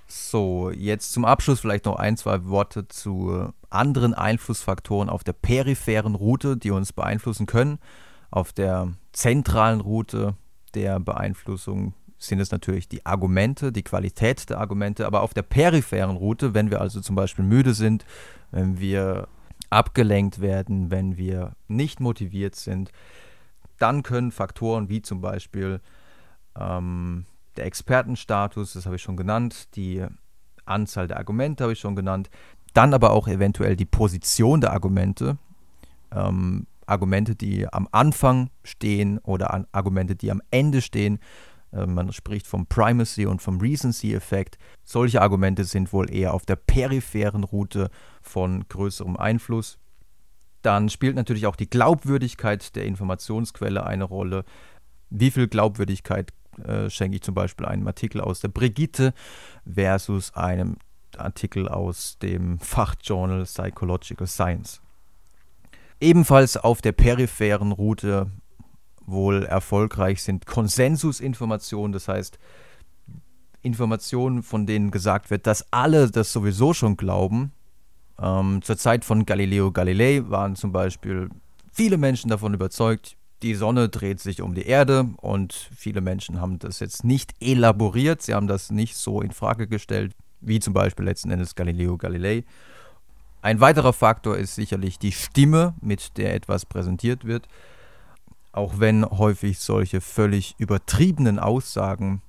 So, 0.08 0.70
jetzt 0.70 1.12
zum 1.12 1.24
Abschluss 1.24 1.60
vielleicht 1.60 1.86
noch 1.86 1.96
ein, 1.96 2.18
zwei 2.18 2.44
Worte 2.44 2.86
zu 2.86 3.50
anderen 3.70 4.12
Einflussfaktoren 4.12 5.08
auf 5.08 5.24
der 5.24 5.32
peripheren 5.32 6.14
Route, 6.14 6.58
die 6.58 6.70
uns 6.70 6.92
beeinflussen 6.92 7.46
können. 7.46 7.78
Auf 8.30 8.52
der 8.52 8.92
zentralen 9.12 9.80
Route 9.80 10.34
der 10.74 11.00
Beeinflussung 11.00 11.94
sind 12.18 12.40
es 12.40 12.50
natürlich 12.50 12.88
die 12.88 13.04
Argumente, 13.04 13.72
die 13.72 13.82
Qualität 13.82 14.48
der 14.50 14.58
Argumente, 14.58 15.06
aber 15.06 15.22
auf 15.22 15.34
der 15.34 15.42
peripheren 15.42 16.16
Route, 16.16 16.54
wenn 16.54 16.70
wir 16.70 16.80
also 16.80 17.00
zum 17.00 17.14
Beispiel 17.14 17.44
müde 17.44 17.74
sind, 17.74 18.04
wenn 18.50 18.80
wir 18.80 19.28
abgelenkt 19.70 20.40
werden, 20.40 20.90
wenn 20.90 21.16
wir 21.16 21.52
nicht 21.68 22.00
motiviert 22.00 22.54
sind, 22.54 22.90
dann 23.78 24.02
können 24.02 24.30
Faktoren 24.30 24.88
wie 24.88 25.02
zum 25.02 25.20
Beispiel 25.20 25.80
ähm, 26.58 27.26
der 27.56 27.66
Expertenstatus, 27.66 28.72
das 28.72 28.86
habe 28.86 28.96
ich 28.96 29.02
schon 29.02 29.16
genannt, 29.16 29.76
die 29.76 30.04
Anzahl 30.64 31.08
der 31.08 31.18
Argumente 31.18 31.64
habe 31.64 31.72
ich 31.72 31.80
schon 31.80 31.96
genannt, 31.96 32.30
dann 32.74 32.94
aber 32.94 33.10
auch 33.10 33.28
eventuell 33.28 33.76
die 33.76 33.86
Position 33.86 34.60
der 34.60 34.72
Argumente, 34.72 35.38
ähm, 36.12 36.66
Argumente, 36.86 37.34
die 37.34 37.70
am 37.72 37.88
Anfang 37.92 38.50
stehen 38.62 39.18
oder 39.18 39.52
an 39.52 39.66
Argumente, 39.72 40.16
die 40.16 40.30
am 40.30 40.42
Ende 40.50 40.80
stehen. 40.80 41.18
Äh, 41.72 41.86
man 41.86 42.12
spricht 42.12 42.46
vom 42.46 42.66
Primacy 42.66 43.26
und 43.26 43.42
vom 43.42 43.60
Recency-Effekt. 43.60 44.58
Solche 44.84 45.20
Argumente 45.20 45.64
sind 45.64 45.92
wohl 45.92 46.12
eher 46.12 46.34
auf 46.34 46.46
der 46.46 46.56
peripheren 46.56 47.44
Route 47.44 47.90
von 48.22 48.66
größerem 48.68 49.16
Einfluss. 49.16 49.78
Dann 50.62 50.88
spielt 50.88 51.16
natürlich 51.16 51.46
auch 51.46 51.56
die 51.56 51.70
Glaubwürdigkeit 51.70 52.74
der 52.74 52.86
Informationsquelle 52.86 53.86
eine 53.86 54.04
Rolle. 54.04 54.44
Wie 55.10 55.30
viel 55.30 55.46
Glaubwürdigkeit 55.46 56.32
äh, 56.64 56.90
schenke 56.90 57.16
ich 57.16 57.22
zum 57.22 57.34
Beispiel 57.34 57.66
einem 57.66 57.86
Artikel 57.86 58.20
aus 58.20 58.40
der 58.40 58.48
Brigitte 58.48 59.12
versus 59.64 60.34
einem 60.34 60.76
Artikel 61.16 61.68
aus 61.68 62.18
dem 62.18 62.58
Fachjournal 62.58 63.44
Psychological 63.44 64.26
Science. 64.26 64.80
Ebenfalls 66.00 66.56
auf 66.56 66.82
der 66.82 66.92
peripheren 66.92 67.72
Route 67.72 68.30
wohl 69.06 69.44
erfolgreich 69.44 70.22
sind 70.22 70.46
Konsensusinformationen, 70.46 71.92
das 71.92 72.08
heißt 72.08 72.38
Informationen, 73.62 74.42
von 74.42 74.66
denen 74.66 74.90
gesagt 74.90 75.30
wird, 75.30 75.46
dass 75.46 75.72
alle 75.72 76.10
das 76.10 76.32
sowieso 76.32 76.74
schon 76.74 76.96
glauben. 76.96 77.52
Ähm, 78.20 78.62
zur 78.62 78.76
Zeit 78.76 79.04
von 79.04 79.26
Galileo 79.26 79.72
Galilei 79.72 80.22
waren 80.26 80.56
zum 80.56 80.72
Beispiel 80.72 81.28
viele 81.72 81.98
Menschen 81.98 82.30
davon 82.30 82.54
überzeugt, 82.54 83.16
die 83.42 83.54
Sonne 83.54 83.88
dreht 83.88 84.20
sich 84.20 84.40
um 84.40 84.54
die 84.54 84.66
Erde 84.66 85.08
und 85.18 85.52
viele 85.52 86.00
Menschen 86.00 86.40
haben 86.40 86.58
das 86.58 86.80
jetzt 86.80 87.04
nicht 87.04 87.34
elaboriert, 87.40 88.22
sie 88.22 88.34
haben 88.34 88.46
das 88.46 88.70
nicht 88.70 88.96
so 88.96 89.20
in 89.20 89.32
Frage 89.32 89.66
gestellt, 89.66 90.12
wie 90.40 90.58
zum 90.58 90.72
Beispiel 90.72 91.04
letzten 91.04 91.30
Endes 91.30 91.54
Galileo 91.54 91.98
Galilei. 91.98 92.44
Ein 93.46 93.60
weiterer 93.60 93.92
Faktor 93.92 94.36
ist 94.36 94.56
sicherlich 94.56 94.98
die 94.98 95.12
Stimme, 95.12 95.74
mit 95.80 96.18
der 96.18 96.34
etwas 96.34 96.66
präsentiert 96.66 97.24
wird. 97.24 97.46
Auch 98.50 98.80
wenn 98.80 99.04
häufig 99.04 99.60
solche 99.60 100.00
völlig 100.00 100.56
übertriebenen 100.58 101.38
Aussagen 101.38 102.22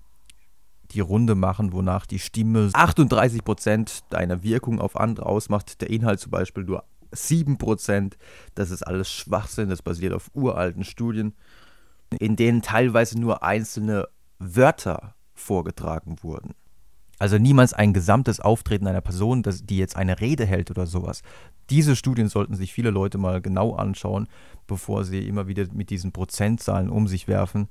die 0.92 1.00
Runde 1.00 1.34
machen, 1.34 1.74
wonach 1.74 2.06
die 2.06 2.20
Stimme 2.20 2.68
38% 2.68 4.04
deiner 4.12 4.44
Wirkung 4.44 4.80
auf 4.80 4.96
andere 4.96 5.26
ausmacht, 5.26 5.82
der 5.82 5.90
Inhalt 5.90 6.20
zum 6.20 6.30
Beispiel 6.30 6.66
nur 6.66 6.84
7%. 7.12 8.14
Das 8.54 8.70
ist 8.70 8.84
alles 8.84 9.12
Schwachsinn, 9.12 9.70
das 9.70 9.82
basiert 9.82 10.14
auf 10.14 10.30
uralten 10.36 10.84
Studien, 10.84 11.34
in 12.20 12.36
denen 12.36 12.62
teilweise 12.62 13.20
nur 13.20 13.42
einzelne 13.42 14.08
Wörter 14.38 15.16
vorgetragen 15.34 16.18
wurden. 16.22 16.54
Also 17.20 17.38
niemals 17.38 17.74
ein 17.74 17.94
gesamtes 17.94 18.40
Auftreten 18.40 18.88
einer 18.88 19.02
Person, 19.02 19.42
das, 19.42 19.66
die 19.66 19.78
jetzt 19.78 19.96
eine 19.96 20.20
Rede 20.22 20.46
hält 20.46 20.70
oder 20.70 20.86
sowas. 20.86 21.24
Diese 21.70 21.96
Studien 21.96 22.30
sollten 22.30 22.56
sich 22.56 22.74
viele 22.74 22.92
Leute 22.92 23.18
mal 23.18 23.42
genau 23.42 23.74
anschauen, 23.76 24.28
bevor 24.68 25.04
sie 25.04 25.28
immer 25.28 25.48
wieder 25.48 25.66
mit 25.74 25.90
diesen 25.90 26.12
Prozentzahlen 26.12 26.90
um 26.90 27.08
sich 27.08 27.28
werfen. 27.28 27.70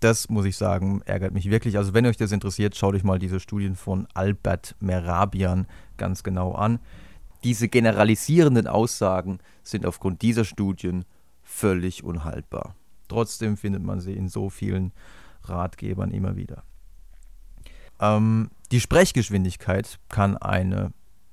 Das 0.00 0.28
muss 0.28 0.44
ich 0.44 0.56
sagen, 0.56 1.02
ärgert 1.04 1.32
mich 1.32 1.50
wirklich. 1.50 1.78
Also 1.78 1.94
wenn 1.94 2.06
euch 2.06 2.16
das 2.16 2.30
interessiert, 2.30 2.76
schaut 2.76 2.94
euch 2.94 3.02
mal 3.02 3.18
diese 3.18 3.40
Studien 3.40 3.74
von 3.74 4.06
Albert 4.14 4.76
Merabian 4.78 5.66
ganz 5.96 6.22
genau 6.22 6.52
an. 6.52 6.78
Diese 7.44 7.68
generalisierenden 7.68 8.66
Aussagen 8.66 9.38
sind 9.62 9.86
aufgrund 9.86 10.22
dieser 10.22 10.44
Studien 10.44 11.04
völlig 11.42 12.04
unhaltbar. 12.04 12.74
Trotzdem 13.08 13.56
findet 13.56 13.82
man 13.82 14.00
sie 14.00 14.12
in 14.12 14.28
so 14.28 14.50
vielen 14.50 14.92
Ratgebern 15.44 16.10
immer 16.10 16.36
wieder. 16.36 16.62
Ähm, 18.00 18.50
die 18.72 18.80
Sprechgeschwindigkeit 18.80 19.98
kann 20.08 20.36
eine 20.36 20.92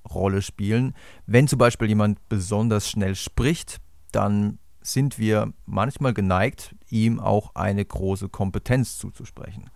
Rolle 0.09 0.41
spielen. 0.41 0.93
Wenn 1.25 1.47
zum 1.47 1.59
Beispiel 1.59 1.87
jemand 1.87 2.27
besonders 2.29 2.89
schnell 2.89 3.15
spricht, 3.15 3.77
dann 4.11 4.59
sind 4.81 5.17
wir 5.17 5.53
manchmal 5.65 6.13
geneigt, 6.13 6.75
ihm 6.89 7.19
auch 7.19 7.55
eine 7.55 7.83
große 7.83 8.29
Kompetenz 8.29 8.97
zuzusprechen. 8.97 9.69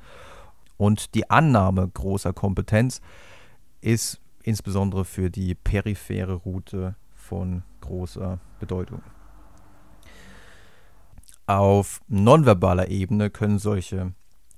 Und 0.75 1.15
die 1.15 1.29
Annahme 1.29 1.87
großer 1.87 2.33
Kompetenz 2.33 3.01
ist 3.81 4.19
insbesondere 4.43 5.05
für 5.05 5.29
die 5.29 5.55
periphere 5.55 6.33
Route 6.33 6.95
von 7.15 7.63
großer 7.81 8.39
Bedeutung. 8.59 9.01
Auf 11.47 12.01
nonverbaler 12.07 12.89
Ebene 12.89 13.29
können 13.29 13.59
solche 13.59 14.13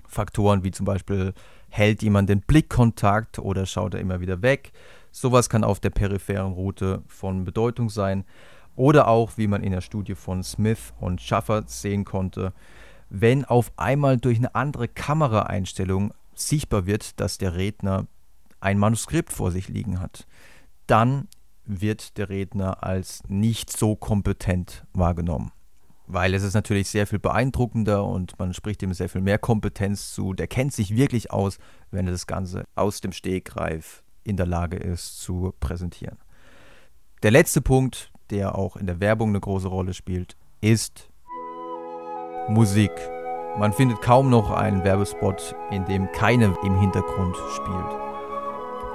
Faktoren 0.07 0.63
wie 0.63 0.71
zum 0.71 0.85
Beispiel 0.85 1.33
hält 1.69 2.01
jemand 2.01 2.29
den 2.29 2.41
Blickkontakt 2.41 3.39
oder 3.39 3.65
schaut 3.65 3.93
er 3.93 3.99
immer 3.99 4.19
wieder 4.19 4.41
weg. 4.41 4.71
Sowas 5.11 5.49
kann 5.49 5.63
auf 5.63 5.79
der 5.79 5.89
peripheren 5.89 6.53
Route 6.53 7.03
von 7.07 7.45
Bedeutung 7.45 7.89
sein. 7.89 8.25
Oder 8.75 9.07
auch, 9.07 9.37
wie 9.37 9.47
man 9.47 9.63
in 9.63 9.71
der 9.71 9.81
Studie 9.81 10.15
von 10.15 10.43
Smith 10.43 10.93
und 10.99 11.21
Schaffer 11.21 11.63
sehen 11.67 12.05
konnte, 12.05 12.53
wenn 13.09 13.43
auf 13.43 13.71
einmal 13.75 14.17
durch 14.17 14.37
eine 14.37 14.55
andere 14.55 14.87
Kameraeinstellung 14.87 16.13
sichtbar 16.33 16.85
wird, 16.85 17.19
dass 17.19 17.37
der 17.37 17.55
Redner 17.55 18.07
ein 18.61 18.77
Manuskript 18.77 19.33
vor 19.33 19.51
sich 19.51 19.67
liegen 19.67 19.99
hat, 19.99 20.27
dann 20.87 21.27
wird 21.65 22.17
der 22.17 22.29
Redner 22.29 22.83
als 22.83 23.21
nicht 23.27 23.75
so 23.75 23.95
kompetent 23.95 24.85
wahrgenommen. 24.93 25.51
Weil 26.11 26.33
es 26.33 26.41
ist 26.41 26.55
natürlich 26.55 26.89
sehr 26.89 27.05
viel 27.05 27.19
beeindruckender 27.19 28.03
und 28.03 28.37
man 28.39 28.55
spricht 28.55 28.81
ihm 28.81 28.91
sehr 28.93 29.09
viel 29.09 29.21
mehr 29.21 29.37
Kompetenz 29.37 30.11
zu. 30.11 30.33
Der 30.33 30.47
kennt 30.47 30.73
sich 30.73 30.95
wirklich 30.95 31.29
aus, 31.29 31.59
wenn 31.91 32.07
er 32.07 32.11
das 32.11 32.25
Ganze 32.25 32.63
aus 32.73 32.99
dem 32.99 33.11
Stegreif 33.11 34.01
in 34.23 34.35
der 34.35 34.47
Lage 34.47 34.77
ist 34.77 35.21
zu 35.21 35.53
präsentieren. 35.59 36.17
Der 37.21 37.29
letzte 37.29 37.61
Punkt, 37.61 38.11
der 38.31 38.57
auch 38.57 38.75
in 38.75 38.87
der 38.87 38.99
Werbung 38.99 39.29
eine 39.29 39.39
große 39.39 39.67
Rolle 39.67 39.93
spielt, 39.93 40.35
ist 40.61 41.11
Musik. 42.47 42.91
Man 43.59 43.71
findet 43.71 44.01
kaum 44.01 44.31
noch 44.31 44.49
einen 44.49 44.83
Werbespot, 44.83 45.55
in 45.69 45.85
dem 45.85 46.11
keine 46.11 46.57
im 46.63 46.79
Hintergrund 46.79 47.37
spielt. 47.53 47.99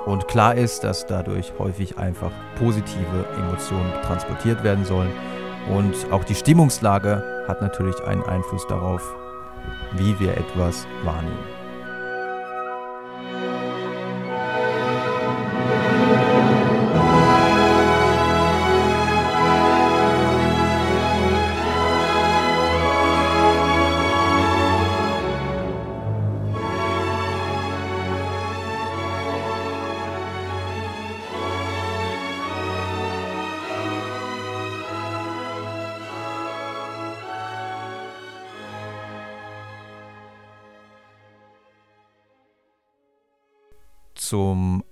Und 0.07 0.27
klar 0.27 0.57
ist, 0.57 0.83
dass 0.83 1.07
dadurch 1.07 1.53
häufig 1.61 1.97
einfach 1.97 2.33
positive 2.59 3.29
Emotionen 3.37 3.93
transportiert 4.03 4.65
werden 4.65 4.85
sollen. 4.85 5.13
Und 5.69 5.95
auch 6.13 6.25
die 6.25 6.35
Stimmungslage 6.35 7.23
hat 7.49 7.63
natürlich 7.63 8.03
einen 8.05 8.23
Einfluss 8.23 8.67
darauf, 8.67 9.15
wie 9.93 10.19
wir 10.21 10.37
etwas 10.37 10.87
wahrnehmen. 11.05 11.54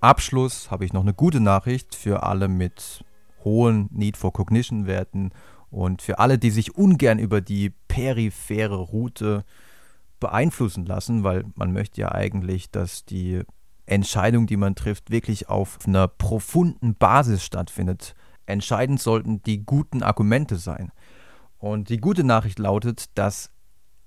Abschluss 0.03 0.69
habe 0.69 0.85
ich 0.85 0.93
noch 0.93 1.01
eine 1.01 1.13
gute 1.13 1.39
Nachricht 1.39 1.95
für 1.95 2.23
alle 2.23 2.47
mit 2.47 3.05
hohen 3.43 3.89
Need 3.91 4.17
for 4.17 4.33
Cognition 4.33 4.85
Werten 4.85 5.31
und 5.69 6.01
für 6.01 6.19
alle, 6.19 6.37
die 6.37 6.51
sich 6.51 6.75
ungern 6.75 7.19
über 7.19 7.41
die 7.41 7.69
periphere 7.87 8.75
Route 8.75 9.45
beeinflussen 10.19 10.85
lassen, 10.85 11.23
weil 11.23 11.45
man 11.55 11.71
möchte 11.71 12.01
ja 12.01 12.11
eigentlich, 12.11 12.69
dass 12.69 13.05
die 13.05 13.43
Entscheidung, 13.85 14.45
die 14.45 14.57
man 14.57 14.75
trifft, 14.75 15.09
wirklich 15.09 15.49
auf 15.49 15.79
einer 15.85 16.07
profunden 16.07 16.95
Basis 16.95 17.43
stattfindet. 17.43 18.13
Entscheidend 18.45 19.01
sollten 19.01 19.41
die 19.43 19.65
guten 19.65 20.03
Argumente 20.03 20.57
sein. 20.57 20.91
Und 21.57 21.89
die 21.89 21.97
gute 21.97 22.23
Nachricht 22.23 22.59
lautet, 22.59 23.05
dass 23.17 23.51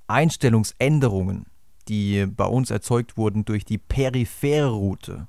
Einstellungsänderungen 0.06 1.46
die 1.88 2.26
bei 2.26 2.46
uns 2.46 2.70
erzeugt 2.70 3.16
wurden 3.16 3.44
durch 3.44 3.64
die 3.64 3.78
periphere 3.78 4.70
Route, 4.70 5.28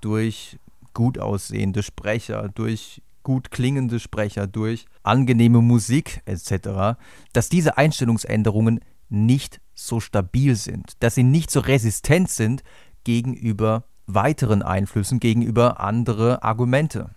durch 0.00 0.58
gut 0.94 1.18
aussehende 1.18 1.82
Sprecher, 1.82 2.48
durch 2.54 3.02
gut 3.22 3.50
klingende 3.50 3.98
Sprecher, 4.00 4.46
durch 4.46 4.86
angenehme 5.02 5.60
Musik 5.60 6.22
etc., 6.26 6.98
dass 7.32 7.48
diese 7.48 7.76
Einstellungsänderungen 7.76 8.80
nicht 9.08 9.60
so 9.74 10.00
stabil 10.00 10.56
sind, 10.56 10.92
dass 11.00 11.14
sie 11.14 11.22
nicht 11.22 11.50
so 11.50 11.60
resistent 11.60 12.30
sind 12.30 12.62
gegenüber 13.04 13.84
weiteren 14.06 14.62
Einflüssen, 14.62 15.20
gegenüber 15.20 15.80
andere 15.80 16.42
Argumente. 16.42 17.10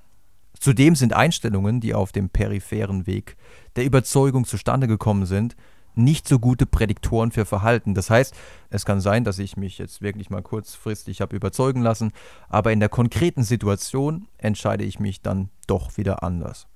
Zudem 0.60 0.96
sind 0.96 1.14
Einstellungen, 1.14 1.80
die 1.80 1.94
auf 1.94 2.12
dem 2.12 2.30
peripheren 2.30 3.08
Weg 3.08 3.38
der 3.76 3.86
Überzeugung 3.86 4.46
zustande 4.46 4.88
gekommen 4.88 5.26
sind, 5.26 5.56
nicht 6.00 6.28
so 6.28 6.40
gute 6.40 6.66
Prädiktoren 6.66 7.32
für 7.32 7.46
Verhalten. 7.46 7.94
Das 7.94 8.10
heißt, 8.10 8.36
es 8.70 8.86
kann 8.86 9.02
sein, 9.02 9.24
dass 9.24 9.40
ich 9.40 9.58
mich 9.58 9.78
jetzt 9.78 10.02
wirklich 10.02 10.30
mal 10.30 10.42
kurzfristig 10.42 11.22
habe 11.22 11.36
überzeugen 11.36 11.82
lassen, 11.82 12.12
aber 12.48 12.72
in 12.72 12.80
der 12.80 12.90
konkreten 12.90 13.44
Situation 13.44 14.28
entscheide 14.38 14.84
ich 14.84 15.00
mich 15.00 15.22
dann 15.22 15.50
doch 15.68 15.98
wieder 15.98 16.24
anders. 16.24 16.68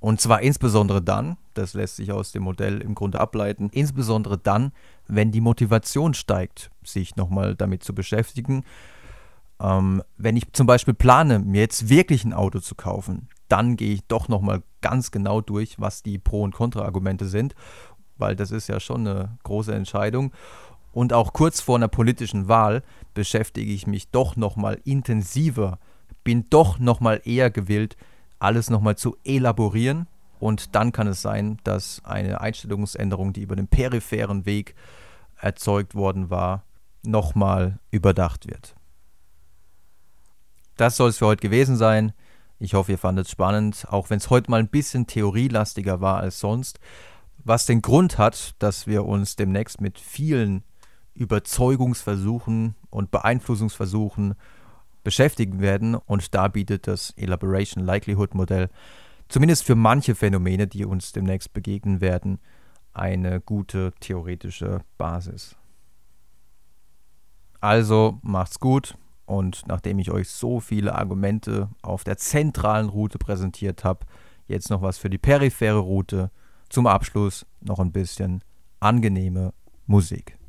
Und 0.00 0.18
zwar 0.20 0.40
insbesondere 0.40 1.02
dann, 1.02 1.36
das 1.52 1.74
lässt 1.74 1.96
sich 1.96 2.10
aus 2.10 2.32
dem 2.32 2.42
Modell 2.42 2.80
im 2.80 2.94
Grunde 2.94 3.20
ableiten, 3.20 3.68
insbesondere 3.70 4.38
dann, 4.38 4.72
wenn 5.06 5.30
die 5.30 5.42
Motivation 5.42 6.14
steigt, 6.14 6.70
sich 6.82 7.16
nochmal 7.16 7.54
damit 7.54 7.84
zu 7.84 7.94
beschäftigen. 7.94 8.64
Ähm, 9.60 10.02
wenn 10.16 10.38
ich 10.38 10.50
zum 10.52 10.66
Beispiel 10.66 10.94
plane, 10.94 11.38
mir 11.38 11.60
jetzt 11.60 11.90
wirklich 11.90 12.24
ein 12.24 12.32
Auto 12.32 12.60
zu 12.60 12.74
kaufen, 12.74 13.28
dann 13.48 13.76
gehe 13.76 13.92
ich 13.92 14.06
doch 14.06 14.28
nochmal 14.28 14.62
ganz 14.80 15.10
genau 15.10 15.42
durch, 15.42 15.78
was 15.78 16.02
die 16.02 16.18
Pro- 16.18 16.44
und 16.44 16.54
Kontra-Argumente 16.54 17.26
sind 17.26 17.54
weil 18.20 18.36
das 18.36 18.50
ist 18.50 18.68
ja 18.68 18.78
schon 18.80 19.06
eine 19.06 19.38
große 19.42 19.74
Entscheidung. 19.74 20.32
Und 20.92 21.12
auch 21.12 21.32
kurz 21.32 21.60
vor 21.60 21.76
einer 21.76 21.88
politischen 21.88 22.48
Wahl 22.48 22.82
beschäftige 23.14 23.72
ich 23.72 23.86
mich 23.86 24.10
doch 24.10 24.36
nochmal 24.36 24.80
intensiver, 24.84 25.78
bin 26.24 26.48
doch 26.50 26.78
nochmal 26.78 27.20
eher 27.24 27.50
gewillt, 27.50 27.96
alles 28.38 28.70
nochmal 28.70 28.96
zu 28.96 29.16
elaborieren. 29.24 30.06
Und 30.38 30.74
dann 30.74 30.92
kann 30.92 31.06
es 31.06 31.22
sein, 31.22 31.58
dass 31.64 32.02
eine 32.04 32.40
Einstellungsänderung, 32.40 33.32
die 33.32 33.42
über 33.42 33.56
den 33.56 33.68
peripheren 33.68 34.46
Weg 34.46 34.74
erzeugt 35.36 35.94
worden 35.94 36.30
war, 36.30 36.64
nochmal 37.02 37.78
überdacht 37.90 38.48
wird. 38.48 38.74
Das 40.76 40.96
soll 40.96 41.10
es 41.10 41.18
für 41.18 41.26
heute 41.26 41.42
gewesen 41.42 41.76
sein. 41.76 42.12
Ich 42.58 42.74
hoffe, 42.74 42.92
ihr 42.92 42.98
fandet 42.98 43.26
es 43.26 43.32
spannend, 43.32 43.86
auch 43.88 44.10
wenn 44.10 44.18
es 44.18 44.30
heute 44.30 44.50
mal 44.50 44.60
ein 44.60 44.68
bisschen 44.68 45.06
theorielastiger 45.06 46.00
war 46.00 46.18
als 46.18 46.40
sonst 46.40 46.80
was 47.44 47.66
den 47.66 47.82
Grund 47.82 48.18
hat, 48.18 48.54
dass 48.58 48.86
wir 48.86 49.04
uns 49.04 49.36
demnächst 49.36 49.80
mit 49.80 49.98
vielen 49.98 50.64
Überzeugungsversuchen 51.14 52.74
und 52.90 53.10
Beeinflussungsversuchen 53.10 54.34
beschäftigen 55.02 55.60
werden. 55.60 55.94
Und 55.94 56.34
da 56.34 56.48
bietet 56.48 56.86
das 56.86 57.10
Elaboration 57.16 57.84
Likelihood 57.84 58.34
Modell 58.34 58.68
zumindest 59.28 59.64
für 59.64 59.74
manche 59.74 60.14
Phänomene, 60.14 60.66
die 60.66 60.84
uns 60.84 61.12
demnächst 61.12 61.52
begegnen 61.52 62.00
werden, 62.00 62.38
eine 62.92 63.40
gute 63.40 63.92
theoretische 64.00 64.80
Basis. 64.98 65.56
Also 67.60 68.18
macht's 68.22 68.58
gut. 68.58 68.96
Und 69.26 69.62
nachdem 69.68 70.00
ich 70.00 70.10
euch 70.10 70.28
so 70.28 70.58
viele 70.58 70.96
Argumente 70.96 71.68
auf 71.82 72.02
der 72.02 72.16
zentralen 72.16 72.88
Route 72.88 73.18
präsentiert 73.18 73.84
habe, 73.84 74.06
jetzt 74.48 74.70
noch 74.70 74.82
was 74.82 74.98
für 74.98 75.08
die 75.08 75.18
periphere 75.18 75.78
Route 75.78 76.32
zum 76.70 76.86
Abschluss 76.86 77.44
noch 77.60 77.78
ein 77.78 77.92
bisschen 77.92 78.42
angenehme 78.80 79.52
Musik. 79.86 80.39